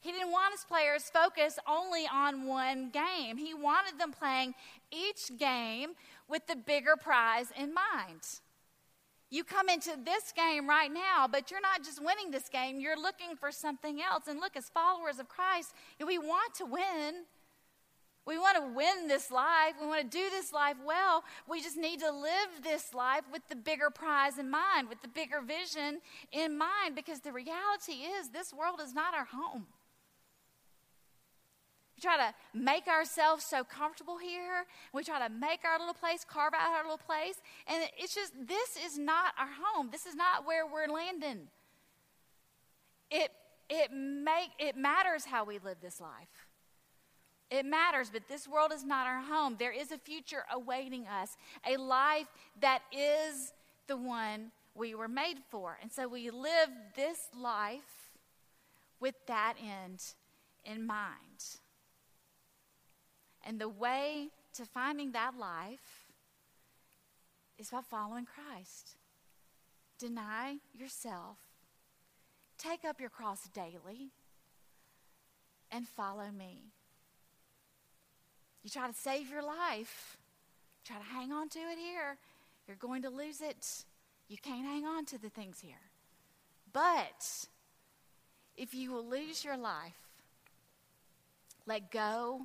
He 0.00 0.12
didn't 0.12 0.30
want 0.30 0.52
his 0.52 0.64
players 0.64 1.10
focused 1.10 1.58
only 1.68 2.06
on 2.10 2.46
one 2.46 2.90
game. 2.90 3.36
He 3.36 3.52
wanted 3.52 3.98
them 3.98 4.12
playing 4.12 4.54
each 4.90 5.38
game 5.38 5.90
with 6.30 6.46
the 6.46 6.56
bigger 6.56 6.96
prize 6.96 7.48
in 7.58 7.74
mind. 7.74 8.40
You 9.30 9.44
come 9.44 9.68
into 9.68 9.96
this 10.04 10.32
game 10.32 10.68
right 10.68 10.92
now, 10.92 11.28
but 11.30 11.50
you're 11.50 11.60
not 11.60 11.84
just 11.84 12.02
winning 12.02 12.30
this 12.30 12.48
game, 12.48 12.80
you're 12.80 13.00
looking 13.00 13.36
for 13.36 13.52
something 13.52 14.00
else. 14.00 14.26
And 14.26 14.40
look, 14.40 14.56
as 14.56 14.68
followers 14.68 15.18
of 15.18 15.28
Christ, 15.28 15.72
we 16.04 16.18
want 16.18 16.54
to 16.56 16.64
win. 16.66 17.26
We 18.26 18.38
want 18.38 18.56
to 18.56 18.74
win 18.74 19.08
this 19.08 19.30
life. 19.30 19.74
We 19.80 19.86
want 19.86 20.02
to 20.02 20.18
do 20.18 20.30
this 20.30 20.52
life 20.52 20.76
well. 20.84 21.24
We 21.48 21.62
just 21.62 21.76
need 21.76 22.00
to 22.00 22.10
live 22.10 22.62
this 22.62 22.92
life 22.92 23.22
with 23.32 23.42
the 23.48 23.56
bigger 23.56 23.90
prize 23.90 24.38
in 24.38 24.50
mind, 24.50 24.88
with 24.88 25.00
the 25.00 25.08
bigger 25.08 25.40
vision 25.40 26.00
in 26.32 26.58
mind, 26.58 26.94
because 26.94 27.20
the 27.20 27.32
reality 27.32 28.04
is 28.04 28.28
this 28.28 28.52
world 28.52 28.80
is 28.84 28.94
not 28.94 29.14
our 29.14 29.26
home. 29.26 29.66
We 32.00 32.08
try 32.08 32.16
to 32.16 32.34
make 32.54 32.88
ourselves 32.88 33.44
so 33.44 33.62
comfortable 33.62 34.16
here. 34.16 34.64
We 34.94 35.04
try 35.04 35.18
to 35.26 35.30
make 35.30 35.66
our 35.66 35.78
little 35.78 35.92
place, 35.92 36.24
carve 36.26 36.54
out 36.54 36.70
our 36.70 36.82
little 36.82 36.96
place. 36.96 37.34
And 37.66 37.84
it's 37.98 38.14
just, 38.14 38.32
this 38.48 38.78
is 38.82 38.96
not 38.96 39.34
our 39.38 39.50
home. 39.62 39.90
This 39.92 40.06
is 40.06 40.14
not 40.14 40.46
where 40.46 40.64
we're 40.66 40.86
landing. 40.86 41.48
It, 43.10 43.30
it, 43.68 43.92
make, 43.92 44.48
it 44.58 44.78
matters 44.78 45.26
how 45.26 45.44
we 45.44 45.58
live 45.58 45.76
this 45.82 46.00
life. 46.00 46.46
It 47.50 47.66
matters, 47.66 48.08
but 48.10 48.22
this 48.30 48.48
world 48.48 48.72
is 48.72 48.82
not 48.82 49.06
our 49.06 49.20
home. 49.20 49.56
There 49.58 49.72
is 49.72 49.92
a 49.92 49.98
future 49.98 50.44
awaiting 50.50 51.06
us, 51.06 51.36
a 51.68 51.76
life 51.76 52.28
that 52.62 52.80
is 52.96 53.52
the 53.88 53.98
one 53.98 54.52
we 54.74 54.94
were 54.94 55.08
made 55.08 55.36
for. 55.50 55.76
And 55.82 55.92
so 55.92 56.08
we 56.08 56.30
live 56.30 56.70
this 56.96 57.28
life 57.38 58.10
with 59.00 59.16
that 59.26 59.56
end 59.62 60.00
in 60.64 60.86
mind. 60.86 61.60
And 63.46 63.58
the 63.58 63.68
way 63.68 64.28
to 64.54 64.64
finding 64.64 65.12
that 65.12 65.36
life 65.38 66.06
is 67.58 67.70
by 67.70 67.80
following 67.82 68.26
Christ. 68.26 68.96
Deny 69.98 70.56
yourself, 70.78 71.36
take 72.58 72.84
up 72.84 73.00
your 73.00 73.10
cross 73.10 73.48
daily, 73.52 74.12
and 75.70 75.86
follow 75.86 76.30
me. 76.36 76.72
You 78.62 78.70
try 78.70 78.86
to 78.86 78.94
save 78.94 79.30
your 79.30 79.42
life, 79.42 80.16
try 80.84 80.96
to 80.96 81.04
hang 81.04 81.32
on 81.32 81.48
to 81.50 81.58
it 81.58 81.78
here, 81.78 82.16
you're 82.66 82.76
going 82.76 83.02
to 83.02 83.10
lose 83.10 83.40
it. 83.40 83.84
You 84.28 84.36
can't 84.36 84.64
hang 84.64 84.86
on 84.86 85.04
to 85.06 85.18
the 85.18 85.28
things 85.28 85.60
here. 85.60 85.90
But 86.72 87.46
if 88.56 88.74
you 88.74 88.92
will 88.92 89.04
lose 89.04 89.44
your 89.44 89.56
life, 89.56 89.98
let 91.66 91.90
go 91.90 92.42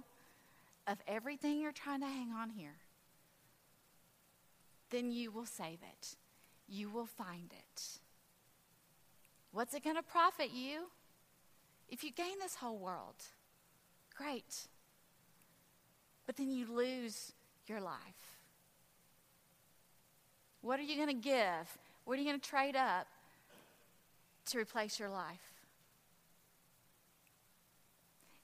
of 0.88 0.98
everything 1.08 1.60
you're 1.60 1.72
trying 1.72 2.02
to 2.02 2.08
hang 2.08 2.32
on 2.32 2.50
here, 2.50 2.78
then 4.92 5.12
you 5.12 5.32
will 5.32 5.46
save 5.46 5.80
it. 5.82 6.16
You 6.68 6.90
will 6.90 7.06
find 7.06 7.52
it. 7.52 7.82
What's 9.52 9.74
it 9.74 9.84
going 9.84 9.96
to 9.96 10.04
profit 10.04 10.52
you 10.54 10.86
if 11.90 12.04
you 12.04 12.12
gain 12.12 12.40
this 12.42 12.56
whole 12.56 12.78
world? 12.78 13.16
Great. 14.16 14.68
But 16.26 16.38
then 16.38 16.50
you 16.50 16.66
lose 16.72 17.34
your 17.68 17.82
life. 17.82 17.96
What 20.62 20.80
are 20.80 20.84
you 20.84 20.96
going 20.96 21.10
to 21.10 21.14
give? 21.14 21.78
What 22.06 22.18
are 22.18 22.22
you 22.22 22.28
going 22.28 22.40
to 22.40 22.50
trade 22.50 22.76
up 22.76 23.08
to 24.48 24.58
replace 24.58 25.00
your 25.00 25.10
life? 25.10 25.40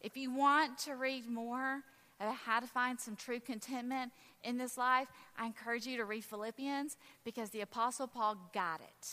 If 0.01 0.17
you 0.17 0.34
want 0.34 0.77
to 0.80 0.95
read 0.95 1.30
more 1.30 1.82
how 2.29 2.60
to 2.60 2.67
find 2.67 2.99
some 2.99 3.15
true 3.15 3.39
contentment 3.39 4.12
in 4.43 4.57
this 4.57 4.77
life, 4.77 5.07
I 5.38 5.45
encourage 5.45 5.86
you 5.86 5.97
to 5.97 6.05
read 6.05 6.23
Philippians 6.23 6.97
because 7.23 7.49
the 7.49 7.62
Apostle 7.62 8.07
Paul 8.07 8.38
got 8.53 8.81
it. 8.81 9.07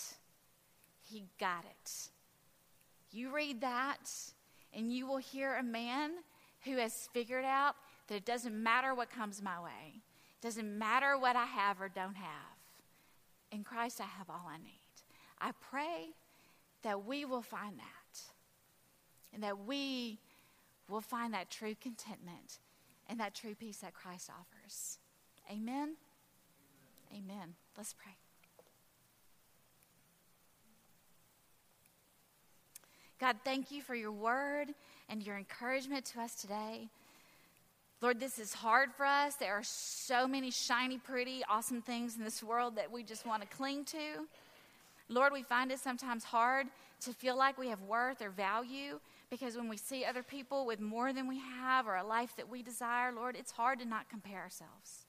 He 1.02 1.24
got 1.40 1.64
it. 1.64 1.92
You 3.10 3.34
read 3.34 3.62
that, 3.62 4.10
and 4.74 4.92
you 4.92 5.06
will 5.06 5.18
hear 5.18 5.56
a 5.56 5.62
man 5.62 6.10
who 6.64 6.76
has 6.76 7.08
figured 7.12 7.44
out 7.44 7.76
that 8.08 8.16
it 8.16 8.24
doesn't 8.26 8.54
matter 8.54 8.94
what 8.94 9.10
comes 9.10 9.42
my 9.42 9.60
way, 9.62 9.94
it 9.94 10.46
doesn't 10.46 10.78
matter 10.78 11.18
what 11.18 11.36
I 11.36 11.46
have 11.46 11.80
or 11.80 11.88
don't 11.88 12.16
have. 12.16 12.56
In 13.50 13.64
Christ, 13.64 14.00
I 14.00 14.04
have 14.04 14.28
all 14.28 14.46
I 14.46 14.58
need. 14.58 14.74
I 15.40 15.52
pray 15.70 16.10
that 16.82 17.06
we 17.06 17.24
will 17.24 17.42
find 17.42 17.78
that 17.78 18.20
and 19.32 19.42
that 19.42 19.66
we 19.66 20.18
will 20.88 21.00
find 21.00 21.32
that 21.34 21.50
true 21.50 21.74
contentment 21.80 22.58
and 23.08 23.20
that 23.20 23.34
true 23.34 23.54
peace 23.54 23.78
that 23.78 23.94
Christ 23.94 24.30
offers. 24.30 24.98
Amen. 25.50 25.96
Amen. 27.12 27.54
Let's 27.76 27.94
pray. 27.94 28.16
God, 33.18 33.36
thank 33.44 33.70
you 33.72 33.82
for 33.82 33.94
your 33.94 34.12
word 34.12 34.68
and 35.08 35.22
your 35.22 35.36
encouragement 35.36 36.04
to 36.06 36.20
us 36.20 36.34
today. 36.36 36.88
Lord, 38.00 38.20
this 38.20 38.38
is 38.38 38.54
hard 38.54 38.90
for 38.96 39.04
us. 39.04 39.34
There 39.34 39.54
are 39.54 39.64
so 39.64 40.28
many 40.28 40.52
shiny, 40.52 40.98
pretty, 40.98 41.42
awesome 41.48 41.82
things 41.82 42.16
in 42.16 42.22
this 42.22 42.44
world 42.44 42.76
that 42.76 42.92
we 42.92 43.02
just 43.02 43.26
want 43.26 43.42
to 43.42 43.48
cling 43.48 43.84
to. 43.86 44.26
Lord, 45.08 45.32
we 45.32 45.42
find 45.42 45.72
it 45.72 45.80
sometimes 45.80 46.22
hard 46.22 46.68
to 47.00 47.12
feel 47.12 47.36
like 47.36 47.58
we 47.58 47.68
have 47.68 47.82
worth 47.82 48.22
or 48.22 48.30
value 48.30 49.00
because 49.30 49.56
when 49.56 49.68
we 49.68 49.76
see 49.76 50.04
other 50.04 50.22
people 50.22 50.66
with 50.66 50.80
more 50.80 51.12
than 51.12 51.28
we 51.28 51.38
have 51.38 51.86
or 51.86 51.96
a 51.96 52.04
life 52.04 52.34
that 52.36 52.48
we 52.48 52.62
desire, 52.62 53.12
Lord, 53.12 53.36
it's 53.36 53.52
hard 53.52 53.78
to 53.80 53.84
not 53.84 54.08
compare 54.08 54.40
ourselves. 54.40 55.04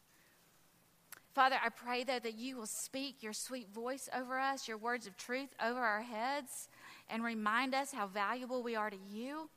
Father, 1.33 1.57
I 1.63 1.69
pray, 1.69 2.03
though, 2.03 2.19
that 2.19 2.37
you 2.37 2.57
will 2.57 2.65
speak 2.65 3.21
your 3.21 3.33
sweet 3.33 3.69
voice 3.69 4.09
over 4.15 4.39
us, 4.39 4.67
your 4.67 4.77
words 4.77 5.07
of 5.07 5.15
truth 5.15 5.49
over 5.63 5.79
our 5.79 6.01
heads, 6.01 6.67
and 7.09 7.23
remind 7.23 7.73
us 7.73 7.91
how 7.93 8.07
valuable 8.07 8.61
we 8.61 8.75
are 8.75 8.89
to 8.89 8.97
you 9.09 9.49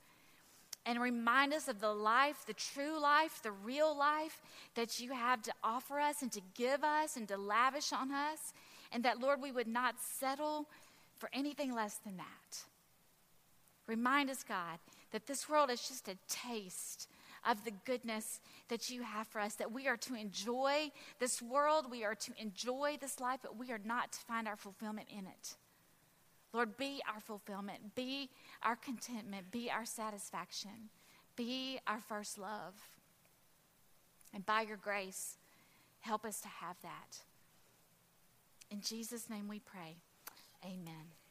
and 0.84 1.00
remind 1.00 1.52
us 1.52 1.68
of 1.68 1.80
the 1.80 1.92
life, 1.92 2.44
the 2.46 2.54
true 2.54 3.00
life, 3.00 3.40
the 3.42 3.52
real 3.52 3.96
life 3.96 4.40
that 4.74 5.00
you 5.00 5.12
have 5.12 5.42
to 5.42 5.52
offer 5.62 6.00
us 6.00 6.22
and 6.22 6.32
to 6.32 6.40
give 6.54 6.82
us 6.82 7.16
and 7.16 7.28
to 7.28 7.36
lavish 7.36 7.92
on 7.92 8.10
us. 8.10 8.52
And 8.90 9.04
that, 9.04 9.20
Lord, 9.20 9.40
we 9.40 9.52
would 9.52 9.68
not 9.68 9.94
settle 10.00 10.66
for 11.16 11.30
anything 11.32 11.74
less 11.74 11.96
than 12.04 12.16
that. 12.16 12.64
Remind 13.86 14.30
us, 14.30 14.42
God, 14.42 14.78
that 15.10 15.26
this 15.26 15.48
world 15.48 15.70
is 15.70 15.86
just 15.88 16.08
a 16.08 16.16
taste 16.28 17.08
of 17.48 17.64
the 17.64 17.72
goodness 17.84 18.40
that 18.68 18.88
you 18.88 19.02
have 19.02 19.26
for 19.26 19.40
us, 19.40 19.54
that 19.56 19.72
we 19.72 19.88
are 19.88 19.96
to 19.96 20.14
enjoy 20.14 20.90
this 21.18 21.42
world, 21.42 21.90
we 21.90 22.04
are 22.04 22.14
to 22.14 22.32
enjoy 22.38 22.96
this 23.00 23.18
life, 23.20 23.40
but 23.42 23.58
we 23.58 23.72
are 23.72 23.80
not 23.84 24.12
to 24.12 24.20
find 24.20 24.46
our 24.46 24.56
fulfillment 24.56 25.08
in 25.10 25.26
it. 25.26 25.56
Lord, 26.52 26.76
be 26.76 27.00
our 27.12 27.20
fulfillment, 27.20 27.94
be 27.94 28.28
our 28.62 28.76
contentment, 28.76 29.50
be 29.50 29.70
our 29.70 29.84
satisfaction, 29.84 30.90
be 31.34 31.78
our 31.86 32.00
first 32.00 32.38
love. 32.38 32.74
And 34.34 34.44
by 34.46 34.62
your 34.62 34.76
grace, 34.76 35.36
help 36.00 36.24
us 36.24 36.40
to 36.42 36.48
have 36.48 36.76
that. 36.82 37.18
In 38.70 38.80
Jesus' 38.80 39.28
name 39.28 39.48
we 39.48 39.58
pray. 39.60 39.96
Amen. 40.64 41.21